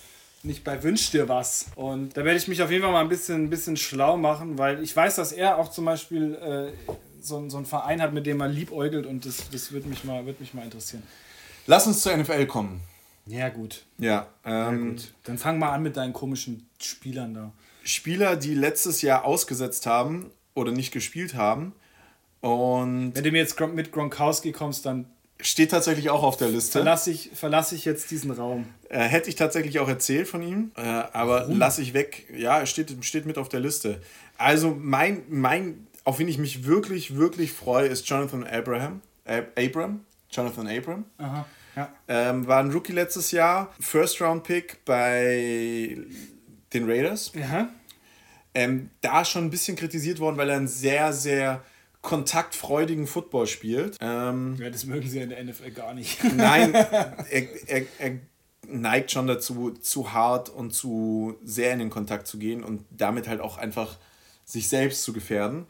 [0.43, 1.67] nicht bei Wünsch dir was.
[1.77, 4.59] Und da werde ich mich auf jeden Fall mal ein bisschen, ein bisschen schlau machen,
[4.59, 8.27] weil ich weiß, dass er auch zum Beispiel äh, so, so einen Verein hat, mit
[8.27, 11.03] dem er liebäugelt und das, das wird, mich mal, wird mich mal interessieren.
[11.67, 12.81] Lass uns zur NFL kommen.
[13.27, 13.85] Ja, gut.
[13.99, 15.13] Ja, ähm, gut.
[15.25, 17.53] Dann fang mal an mit deinen komischen Spielern da.
[17.83, 21.75] Spieler, die letztes Jahr ausgesetzt haben oder nicht gespielt haben
[22.41, 25.07] und Wenn du mir jetzt mit Gronkowski kommst, dann
[25.43, 26.73] steht tatsächlich auch auf der Liste.
[26.73, 28.67] verlasse ich, verlasse ich jetzt diesen Raum.
[28.89, 32.27] Äh, hätte ich tatsächlich auch erzählt von ihm, äh, aber lasse ich weg.
[32.37, 34.01] Ja, er steht, steht mit auf der Liste.
[34.39, 39.03] Also mein, mein, auf wen ich mich wirklich, wirklich freue, ist Jonathan Abraham.
[39.25, 40.01] Ab Abram.
[40.31, 41.05] Jonathan Abram.
[41.19, 41.47] Aha.
[41.77, 41.89] Ja.
[42.09, 43.73] Ähm, war ein Rookie letztes Jahr.
[43.81, 45.99] First Round Pick bei
[46.73, 47.33] den Raiders.
[47.35, 47.69] Ja.
[48.55, 51.63] Ähm, da schon ein bisschen kritisiert worden, weil er ein sehr, sehr
[52.03, 53.97] kontaktfreudigen Football spielt.
[54.01, 56.23] Ähm, ja, das mögen sie in der NFL gar nicht.
[56.37, 58.19] Nein, er, er, er
[58.67, 63.29] neigt schon dazu, zu hart und zu sehr in den Kontakt zu gehen und damit
[63.29, 63.99] halt auch einfach
[64.45, 65.67] sich selbst zu gefährden.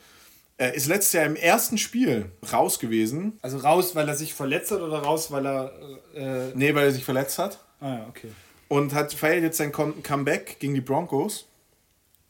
[0.57, 3.39] Er ist letztes Jahr im ersten Spiel raus gewesen.
[3.41, 5.73] Also raus, weil er sich verletzt hat oder raus, weil er.
[6.15, 7.61] Äh nee, weil er sich verletzt hat.
[7.81, 8.31] Ah ja, okay.
[8.69, 11.47] Und hat feiert jetzt sein Comeback gegen die Broncos.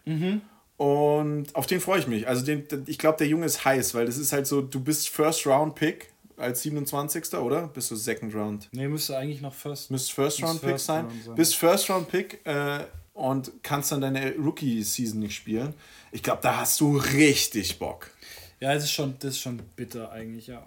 [0.04, 0.42] Mhm.
[0.80, 2.26] Und auf den freue ich mich.
[2.26, 5.10] Also den, ich glaube, der Junge ist heiß, weil das ist halt so, du bist
[5.10, 7.34] First Round Pick als 27.
[7.34, 7.68] oder?
[7.68, 8.70] Bist du Second Round?
[8.72, 9.90] Nee, müsste eigentlich noch First.
[9.90, 11.04] Müsste First Round Pick sein.
[11.04, 11.34] Round sein.
[11.34, 12.78] Bist First Round Pick äh,
[13.12, 15.74] und kannst dann deine Rookie Season nicht spielen.
[16.12, 18.10] Ich glaube, da hast du richtig Bock.
[18.58, 20.66] Ja, es ist schon, das ist schon bitter eigentlich, ja.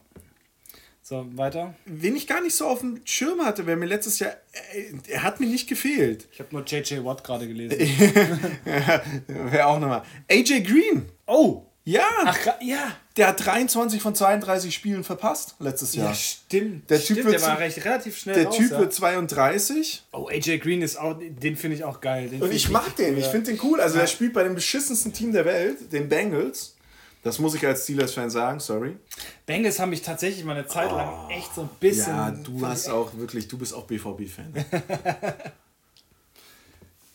[1.14, 1.76] So, weiter.
[1.86, 4.32] Wen ich gar nicht so auf dem Schirm hatte, wer mir letztes Jahr.
[4.74, 6.28] Äh, er hat mir nicht gefehlt.
[6.32, 7.78] Ich habe nur JJ Watt gerade gelesen.
[9.28, 10.02] wer auch nochmal.
[10.28, 11.06] AJ Green.
[11.28, 11.68] Oh!
[11.86, 12.08] Ja!
[12.26, 12.98] Ach, ja!
[13.16, 16.08] Der hat 23 von 32 Spielen verpasst letztes Jahr.
[16.08, 16.90] Ja, stimmt.
[16.90, 18.80] Der Typ stimmt, wird der war recht, relativ schnell Der raus, Typ ja.
[18.80, 20.06] wird 32.
[20.14, 22.28] Oh, AJ Green ist auch, den finde ich auch geil.
[22.30, 23.80] Den Und ich mag den, ich finde den cool.
[23.80, 24.02] Also Ja.
[24.02, 26.76] der spielt bei dem beschissensten Team der Welt, den Bengals.
[27.24, 28.98] Das muss ich als Steelers-Fan sagen, sorry.
[29.46, 32.14] Bengals haben mich tatsächlich mal eine Zeit lang echt so ein bisschen.
[32.16, 34.54] Ja, du hast auch wirklich, du bist auch BVB-Fan.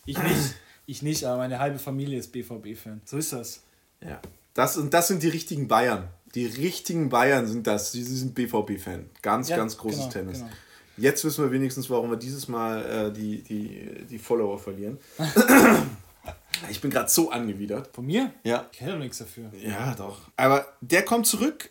[0.06, 0.54] Ich nicht.
[0.86, 3.02] Ich nicht, aber meine halbe Familie ist BVB-Fan.
[3.04, 3.60] So ist das.
[4.00, 4.20] ja.
[4.54, 6.08] Das, und das sind die richtigen Bayern.
[6.34, 7.92] Die richtigen Bayern sind das.
[7.92, 9.08] Die sind BVB-Fan.
[9.22, 10.38] Ganz, Ja, ganz großes genau, Tennis.
[10.38, 10.50] genau.
[10.96, 14.98] Jetzt wissen wir wenigstens, warum wir dieses Mal äh, die, die, die Follower verlieren.
[16.70, 17.90] ich bin gerade so angewidert.
[17.94, 18.32] Von mir?
[18.44, 18.68] Ja.
[18.72, 19.50] Ich hätte doch nichts dafür.
[19.62, 20.22] Ja, doch.
[20.36, 21.70] Aber der kommt zurück,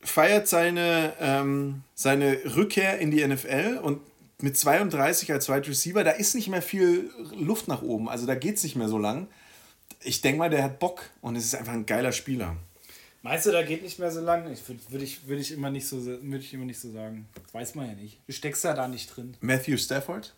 [0.00, 4.00] feiert seine, ähm, seine Rückkehr in die NFL und
[4.42, 8.08] mit 32 als Wide Receiver, da ist nicht mehr viel Luft nach oben.
[8.08, 9.28] Also da geht es nicht mehr so lang.
[10.02, 12.56] Ich denke mal, der hat Bock und es ist einfach ein geiler Spieler.
[13.22, 14.50] Meinst du, da geht nicht mehr so lang?
[14.50, 17.28] Ich würde würd ich, würd ich, immer nicht so, würd ich immer nicht so sagen.
[17.34, 18.18] Das weiß man ja nicht.
[18.26, 19.36] Du steckst ja da nicht drin.
[19.40, 20.34] Matthew Stafford,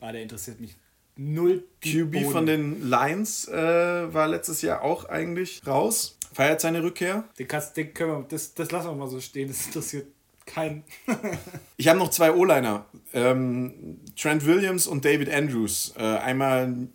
[0.00, 0.76] Ah, der interessiert mich
[1.16, 1.64] null.
[1.82, 6.18] QB von den Lions, äh, war letztes Jahr auch eigentlich raus.
[6.32, 7.24] Feiert seine Rückkehr.
[7.38, 9.48] Den, kannst, den können wir, das, das lassen wir mal so stehen.
[9.48, 10.06] Das interessiert
[10.46, 10.84] keinen.
[11.76, 12.84] Ich habe noch zwei O-Liner.
[13.14, 15.94] Ähm, Trent Williams und David Andrews.
[15.96, 16.88] Äh, einmal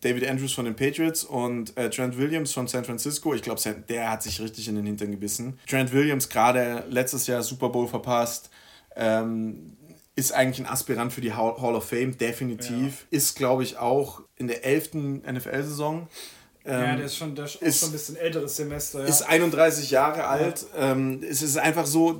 [0.00, 3.34] David Andrews von den Patriots und äh, Trent Williams von San Francisco.
[3.34, 5.58] Ich glaube, der hat sich richtig in den Hintern gebissen.
[5.66, 8.50] Trent Williams gerade letztes Jahr Super Bowl verpasst.
[8.94, 9.76] Ähm,
[10.18, 13.06] ist eigentlich ein Aspirant für die Hall of Fame, definitiv.
[13.10, 15.22] Ist, glaube ich, auch in der 11.
[15.32, 16.08] NFL-Saison.
[16.66, 19.00] ja, Ähm, der ist schon, der ist, ist- schon ein bisschen älteres Semester.
[19.00, 19.06] Ja.
[19.06, 20.66] ist 31 Jahre alt.
[20.76, 22.18] Ähm, es ist einfach so,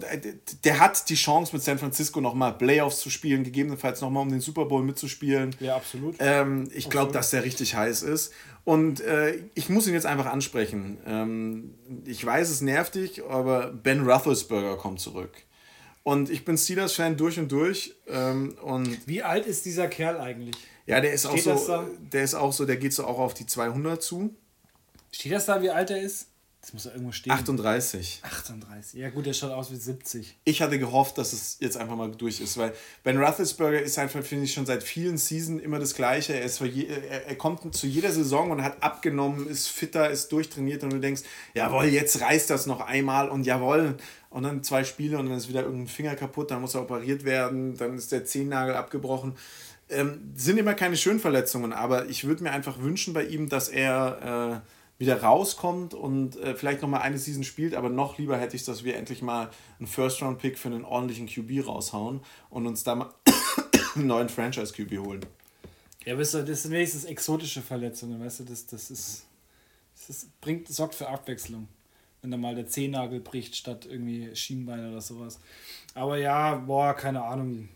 [0.64, 4.40] der hat die Chance mit San Francisco nochmal Playoffs zu spielen, gegebenenfalls nochmal um den
[4.40, 5.54] Super Bowl mitzuspielen.
[5.60, 6.16] ja, absolut.
[6.20, 8.32] Ähm, ich glaube, dass der richtig heiß ist.
[8.64, 10.98] Und äh, ich muss ihn jetzt einfach ansprechen.
[11.06, 15.32] Ähm, ich weiß, es nervt dich, aber Ben Roethlisberger kommt zurück.
[16.08, 17.94] Und ich bin Steelers-Fan durch und durch.
[18.06, 20.56] Ähm, und Wie alt ist dieser Kerl eigentlich?
[20.86, 23.34] ja, der ist auch Steht so, der ist auch so, der geht so auch auf
[23.34, 24.34] die 200 zu.
[25.12, 26.28] Steht das da, wie alt er ist?
[26.60, 27.32] Das muss ja irgendwo stehen.
[27.32, 28.20] 38.
[28.22, 29.00] 38.
[29.00, 30.36] Ja, gut, der schaut aus wie 70.
[30.44, 34.24] ich hatte gehofft, dass es jetzt einfach mal durch ist, weil Ben Roethlisberger ist einfach,
[34.24, 36.34] finde ich, schon seit vielen Seasons immer das Gleiche.
[36.34, 40.32] Er, ist je, er, er kommt zu jeder Saison und hat abgenommen, ist fitter, ist
[40.32, 41.22] durchtrainiert und du denkst,
[41.54, 43.96] jawohl, jetzt reißt das noch einmal und jawohl.
[44.28, 47.24] Und dann zwei Spiele und dann ist wieder irgendein Finger kaputt, dann muss er operiert
[47.24, 49.36] werden, dann ist der Zehennagel abgebrochen.
[49.88, 53.70] Ähm, sind immer keine schönen Verletzungen, aber ich würde mir einfach wünschen bei ihm, dass
[53.70, 58.56] er äh, wieder rauskommt und äh, vielleicht nochmal eine Season spielt, aber noch lieber hätte
[58.56, 62.96] ich, dass wir endlich mal einen First-Round-Pick für einen ordentlichen QB raushauen und uns da
[62.96, 63.14] mal
[63.94, 65.24] einen neuen Franchise-QB holen.
[66.04, 69.24] Ja, du, das sind wenigstens exotische Verletzungen, weißt du, das, das ist.
[69.94, 71.68] Das ist, bringt, sorgt für Abwechslung.
[72.22, 75.40] Wenn da mal der Zehennagel bricht statt irgendwie Schienbein oder sowas.
[75.94, 77.68] Aber ja, boah, keine Ahnung.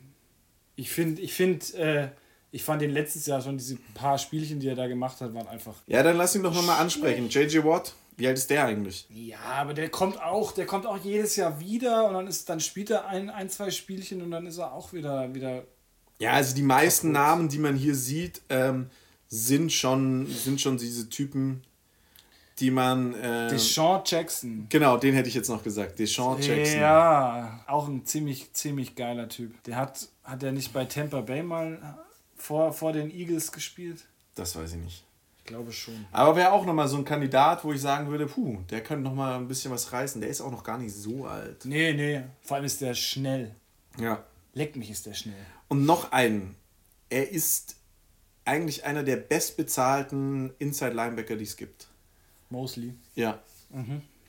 [0.77, 2.09] Ich finde, ich finde, äh,
[2.55, 5.49] ich fand den letztes Jahr schon diese paar Spielchen, die er da gemacht hat, waren
[5.49, 5.75] einfach.
[5.87, 7.31] Ja, dann lass ihn doch nochmal ansprechen.
[7.31, 9.07] JJ Watt, wie alt ist der eigentlich?
[9.09, 12.61] Ja, aber der kommt auch, der kommt auch jedes Jahr wieder und dann ist, dann
[12.61, 15.65] spielt er ein, ein, zwei Spielchen und dann ist er auch wieder, wieder.
[16.19, 18.91] Ja, also die meisten Namen, die man hier sieht, ähm,
[19.29, 21.63] sind, schon, sind schon diese Typen,
[22.59, 23.15] die man.
[23.15, 24.67] Äh, Deshaun Jackson.
[24.69, 25.99] genau, den hätte ich jetzt noch gesagt.
[25.99, 26.81] Deshaun Jackson.
[26.81, 29.63] Ja, auch ein ziemlich, ziemlich geiler Typ.
[29.65, 31.79] Der hat, hat er nicht bei Tampa Bay mal
[32.37, 34.05] vor, vor den Eagles gespielt?
[34.35, 35.05] Das weiß ich nicht.
[35.39, 36.07] Ich glaube schon.
[36.13, 39.35] Aber wäre auch nochmal so ein Kandidat, wo ich sagen würde, puh, der könnte nochmal
[39.35, 40.21] ein bisschen was reißen.
[40.21, 41.65] Der ist auch noch gar nicht so alt.
[41.65, 42.23] Nee, nee.
[42.43, 43.55] Vor allem ist der schnell.
[43.99, 44.23] Ja.
[44.55, 45.35] Leck mich, ist der schnell.
[45.69, 46.55] Und noch einen.
[47.11, 47.77] Er ist
[48.45, 51.89] eigentlich einer der bestbezahlten Inside-Linebacker, die es gibt.
[52.51, 52.95] Mosley.
[53.15, 53.41] Ja.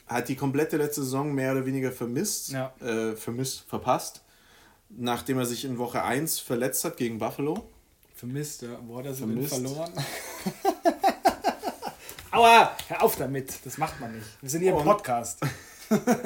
[0.08, 2.74] hat die komplette letzte Saison mehr oder weniger vermisst, Ja.
[2.82, 4.22] äh, vermisst, verpasst,
[4.90, 7.70] nachdem er sich in Woche 1 verletzt hat gegen Buffalo.
[8.24, 8.80] Vermisst, ja.
[8.88, 9.92] Wo hat er sie denn verloren?
[12.32, 13.54] Aua, hör auf damit.
[13.66, 14.26] Das macht man nicht.
[14.40, 15.42] Wir sind hier im Und- Podcast.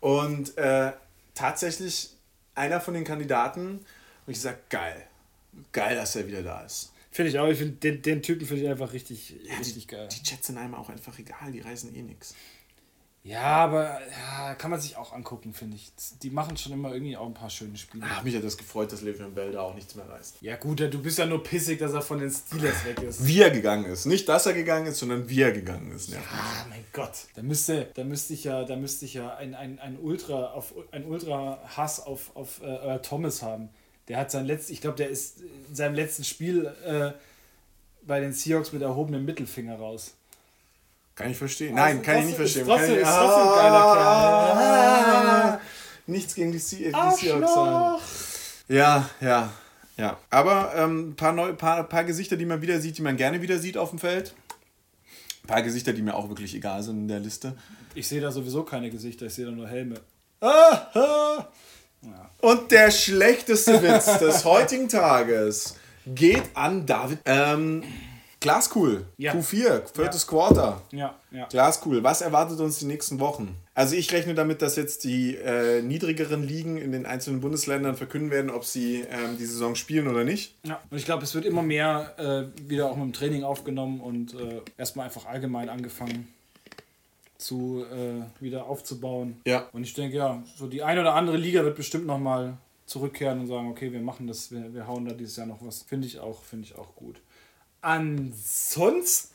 [0.00, 0.92] Und äh,
[1.34, 2.10] tatsächlich
[2.54, 3.80] einer von den Kandidaten,
[4.26, 5.02] wo ich sage, geil.
[5.72, 6.92] Geil, dass er wieder da ist.
[7.10, 7.48] Finde ich auch.
[7.48, 10.08] Ich finde den, den Typen finde ich einfach richtig, richtig die, geil.
[10.12, 12.34] Die Jets sind einem auch einfach egal, die reißen eh nichts.
[13.22, 15.92] Ja, aber ja, kann man sich auch angucken, finde ich.
[16.22, 18.06] Die machen schon immer irgendwie auch ein paar schöne Spiele.
[18.08, 20.36] Ach, mich hat das gefreut, dass Le'Veon Bell da auch nichts mehr reißt.
[20.40, 23.26] Ja gut, du bist ja nur pissig, dass er von den Steelers weg ist.
[23.26, 24.06] Wie er gegangen ist.
[24.06, 26.08] Nicht, dass er gegangen ist, sondern wie er gegangen ist.
[26.08, 26.18] Ja.
[26.32, 27.12] Ah, mein Gott.
[27.34, 30.74] Da müsste, da müsste ich ja, da müsste ich ja ein, ein, ein Ultra auf
[30.90, 33.68] ein Ultra Hass auf, auf äh, Thomas haben.
[34.08, 37.12] Der hat sein letztes, ich glaube, der ist in seinem letzten Spiel äh,
[38.02, 40.16] bei den Seahawks mit erhobenem Mittelfinger raus.
[41.20, 41.74] Kann ich verstehen.
[41.74, 42.62] Nein, kann ich nicht verstehen.
[42.62, 44.02] ist trotzdem- ich, ist trotzdem ein geiler Kerl.
[44.04, 45.60] Ah,
[46.06, 48.02] Nichts gegen die, Se- die Seahawks sagen.
[48.68, 49.52] Ja, ja,
[49.96, 50.16] ja.
[50.30, 53.42] Aber ähm, ein paar, neu, paar, paar Gesichter, die man wieder sieht, die man gerne
[53.42, 54.34] wieder sieht auf dem Feld.
[55.44, 57.56] Ein paar Gesichter, die mir auch wirklich egal sind in der Liste.
[57.94, 60.00] Ich sehe da sowieso keine Gesichter, ich sehe da nur Helme.
[60.40, 61.46] Ah, ah.
[62.02, 62.30] Ja.
[62.40, 65.74] Und der schlechteste Witz des heutigen Tages
[66.06, 67.18] geht an David.
[67.26, 67.82] Ähm,
[68.40, 69.04] Glaskugel.
[69.18, 69.34] Ja.
[69.34, 70.80] Q4, viertes Quarter.
[70.92, 71.46] Ja, ja.
[71.48, 72.02] Glaskugel.
[72.02, 73.54] Was erwartet uns die nächsten Wochen?
[73.74, 78.30] Also ich rechne damit, dass jetzt die äh, niedrigeren Ligen in den einzelnen Bundesländern verkünden
[78.30, 80.54] werden, ob sie ähm, die Saison spielen oder nicht.
[80.64, 84.00] Ja, und ich glaube, es wird immer mehr äh, wieder auch mit dem Training aufgenommen
[84.00, 86.32] und äh, erstmal einfach allgemein angefangen
[87.36, 89.40] zu äh, wieder aufzubauen.
[89.46, 89.68] Ja.
[89.72, 93.46] Und ich denke, ja, so die eine oder andere Liga wird bestimmt nochmal zurückkehren und
[93.46, 95.82] sagen, okay, wir machen das, wir, wir hauen da dieses Jahr noch was.
[95.82, 97.20] Finde ich auch, finde ich auch gut.
[97.82, 99.32] Ansonsten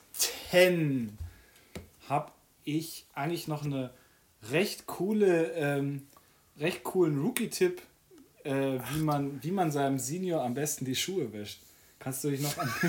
[2.07, 2.31] habe
[2.63, 3.91] ich eigentlich noch eine
[4.51, 6.07] recht coole, ähm,
[6.59, 7.81] recht coolen Rookie-Tipp,
[8.43, 11.61] äh, wie, man, wie man seinem Senior am besten die Schuhe wäscht.
[11.99, 12.69] Kannst du dich noch an.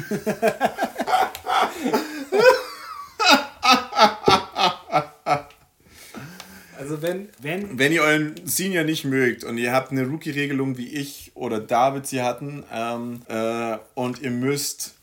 [6.79, 10.89] also wenn, wenn Wenn ihr euren Senior nicht mögt und ihr habt eine Rookie-Regelung wie
[10.89, 14.96] ich oder David sie hatten ähm, äh, und ihr müsst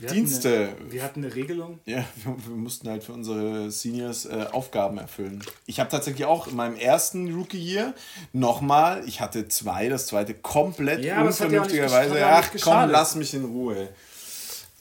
[0.00, 1.80] wir hatten Dienste Eine, wir hatten eine Regelung.
[1.84, 5.42] Ja, wir, wir mussten halt für unsere Seniors äh, Aufgaben erfüllen.
[5.66, 7.94] Ich habe tatsächlich auch in meinem ersten Rookie-Year
[8.32, 12.18] nochmal, ich hatte zwei, das zweite komplett Ja, unvernünftigerweise.
[12.18, 13.88] ja Ach komm, lass mich in Ruhe.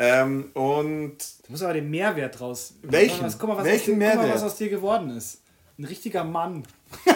[0.01, 2.73] Ähm, und Du musst aber den Mehrwert draus.
[2.83, 3.17] Welchen?
[3.17, 4.35] Guck mal, was, guck mal, was, Welchen aus, dir- guck mal, Mehrwert?
[4.35, 5.39] was aus dir geworden ist.
[5.77, 6.63] Ein richtiger Mann.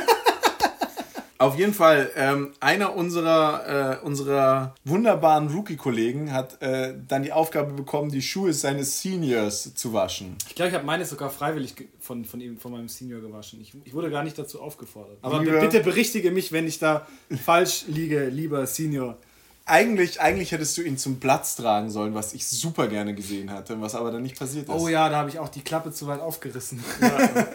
[1.39, 7.73] auf jeden Fall, ähm, einer unserer, äh, unserer wunderbaren Rookie-Kollegen hat äh, dann die Aufgabe
[7.73, 10.35] bekommen, die Schuhe seines Seniors zu waschen.
[10.47, 13.59] Ich glaube, ich habe meine sogar freiwillig von, von ihm, von meinem Senior gewaschen.
[13.61, 15.17] Ich, ich wurde gar nicht dazu aufgefordert.
[15.21, 17.07] Aber Lieber- bitte berichtige mich, wenn ich da
[17.43, 19.17] falsch liege, lieber Senior.
[19.65, 23.79] Eigentlich, eigentlich hättest du ihn zum Platz tragen sollen, was ich super gerne gesehen hatte,
[23.79, 24.73] was aber dann nicht passiert ist.
[24.75, 26.83] Oh ja, da habe ich auch die Klappe zu weit aufgerissen.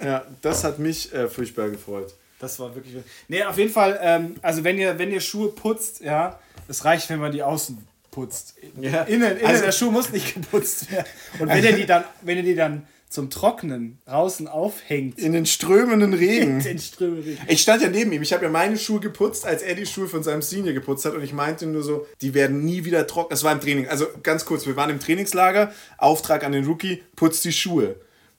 [0.03, 2.15] Ja, das hat mich äh, furchtbar gefreut.
[2.39, 2.95] Das war wirklich.
[3.29, 7.09] Nee, auf jeden Fall, ähm, also wenn ihr, wenn ihr Schuhe putzt, ja, es reicht,
[7.11, 7.79] wenn man die außen
[8.11, 8.55] putzt.
[8.81, 9.03] Ja.
[9.03, 11.07] Innen, innen Also- der Schuh muss nicht geputzt werden.
[11.41, 15.47] Und wenn ihr die dann, wenn ihr die dann zum Trocknen draußen aufhängt, In den
[15.47, 16.61] strömenden Regen.
[16.63, 18.21] den Strömen Ich stand ja neben ihm.
[18.23, 21.15] Ich habe ja meine Schuhe geputzt, als er die Schuhe von seinem Senior geputzt hat.
[21.15, 23.31] Und ich meinte nur so, die werden nie wieder trocken.
[23.31, 23.89] Das war im Training.
[23.89, 25.73] Also ganz kurz, wir waren im Trainingslager.
[25.97, 27.97] Auftrag an den Rookie, putzt die Schuhe.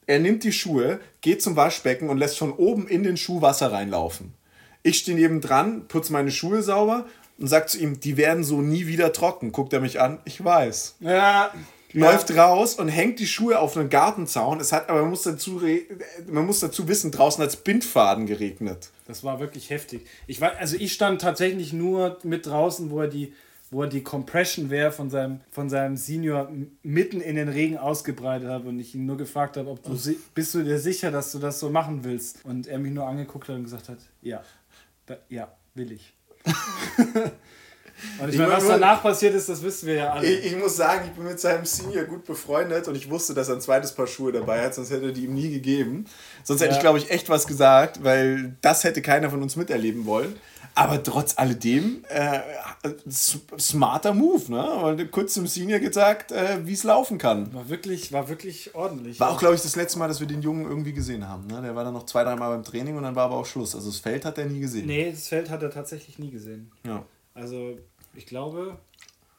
[0.10, 3.72] Er nimmt die Schuhe, geht zum Waschbecken und lässt von oben in den Schuh Wasser
[3.72, 4.34] reinlaufen.
[4.82, 7.06] Ich stehe neben dran, putze meine Schuhe sauber
[7.38, 9.52] und sag zu ihm, die werden so nie wieder trocken.
[9.52, 10.95] Guckt er mich an, ich weiß.
[11.02, 11.54] Ja.
[11.93, 14.60] läuft raus und hängt die Schuhe auf einen Gartenzaun.
[14.60, 15.62] Es hat, aber man muss dazu,
[16.26, 18.89] man muss dazu wissen, draußen hat es Bindfaden geregnet.
[19.06, 20.08] Das war wirklich heftig.
[20.26, 23.32] Ich war, also ich stand tatsächlich nur mit draußen, wo er die,
[23.71, 26.51] wo er die Compression Wear von seinem, von seinem Senior
[26.84, 30.17] mitten in den Regen ausgebreitet hat und ich ihn nur gefragt habe, ob du si-
[30.34, 32.43] bist du dir sicher, dass du das so machen willst?
[32.45, 34.43] Und er mich nur angeguckt hat und gesagt hat, ja,
[35.05, 36.13] da, ja, will ich.
[38.19, 40.25] und ich, Ich meine, was danach passiert ist, das wissen wir ja alle.
[40.25, 43.50] Ich, ich muss sagen, ich bin mit seinem Senior gut befreundet und ich wusste, dass
[43.50, 46.06] er ein zweites Paar Schuhe dabei hat, sonst hätte er die ihm nie gegeben.
[46.44, 46.77] Sonst hätte Ja.
[46.77, 50.35] ich, glaube ich, echt was gesagt, weil das hätte keiner von uns miterleben wollen.
[50.75, 52.39] Aber trotz alledem, äh,
[53.58, 54.65] smarter Move, ne?
[54.82, 57.54] Weil kurz zum Senior gesagt, äh, wie es laufen kann.
[57.54, 59.19] War wirklich, war wirklich ordentlich.
[59.19, 61.48] War auch, glaube ich, das letzte Mal, dass wir den Jungen irgendwie gesehen haben.
[61.48, 61.62] Ne?
[61.62, 63.75] Der war dann noch zwei, dreimal beim Training und dann war aber auch Schluss.
[63.75, 64.86] Also das Feld hat er nie gesehen.
[64.86, 66.71] Nee, das Feld hat er tatsächlich nie gesehen.
[66.86, 67.04] Ja.
[67.34, 67.77] Also,
[68.15, 68.77] ich glaube,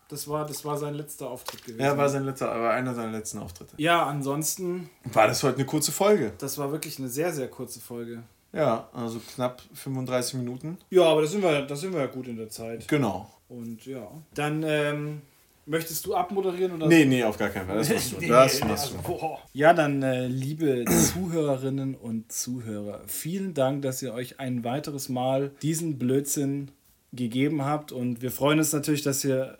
[0.08, 1.80] Das war, das war sein letzter Auftritt gewesen.
[1.82, 3.74] Ja, war sein letzter, aber einer seiner letzten Auftritte.
[3.76, 6.32] Ja, ansonsten, War das heute eine kurze Folge?
[6.38, 8.22] das war wirklich eine sehr, sehr kurze Folge.
[8.52, 10.78] Ja, also knapp 35 Minuten.
[10.90, 12.88] Ja, aber da sind wir, da sind wir ja gut in der Zeit.
[12.88, 13.30] Genau.
[13.48, 14.08] Und ja.
[14.34, 15.22] Dann ähm,
[15.66, 17.78] möchtest du abmoderieren oder Nee, nee, auf gar keinen Fall.
[17.78, 18.16] Das machst du.
[18.20, 19.02] Nee, Das machst also, du.
[19.02, 19.38] boah.
[19.52, 25.52] Ja, dann äh, liebe Zuhörerinnen und Zuhörer, vielen Dank, dass ihr euch ein weiteres Mal
[25.62, 26.70] diesen Blödsinn
[27.12, 29.56] gegeben habt und wir freuen uns natürlich, dass ihr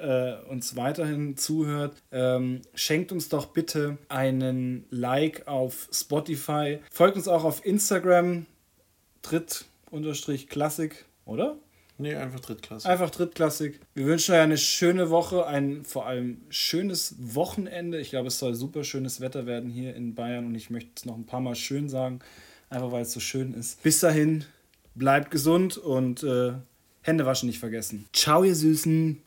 [0.47, 1.97] äh, uns weiterhin zuhört.
[2.13, 6.79] Ähm, schenkt uns doch bitte einen Like auf Spotify.
[6.93, 8.47] Folgt uns auch auf Instagram,
[9.23, 11.57] Tritt-Klassik, oder?
[12.01, 12.89] Nee, einfach Drittklasse.
[12.89, 13.79] Einfach drittklassig.
[13.93, 18.01] Wir wünschen euch eine schöne Woche, ein vor allem schönes Wochenende.
[18.01, 21.05] Ich glaube, es soll super schönes Wetter werden hier in Bayern und ich möchte es
[21.05, 22.21] noch ein paar Mal schön sagen,
[22.71, 23.83] einfach weil es so schön ist.
[23.83, 24.47] Bis dahin,
[24.95, 26.53] bleibt gesund und äh,
[27.03, 28.09] Hände waschen nicht vergessen.
[28.15, 29.19] Ciao, ihr Süßen.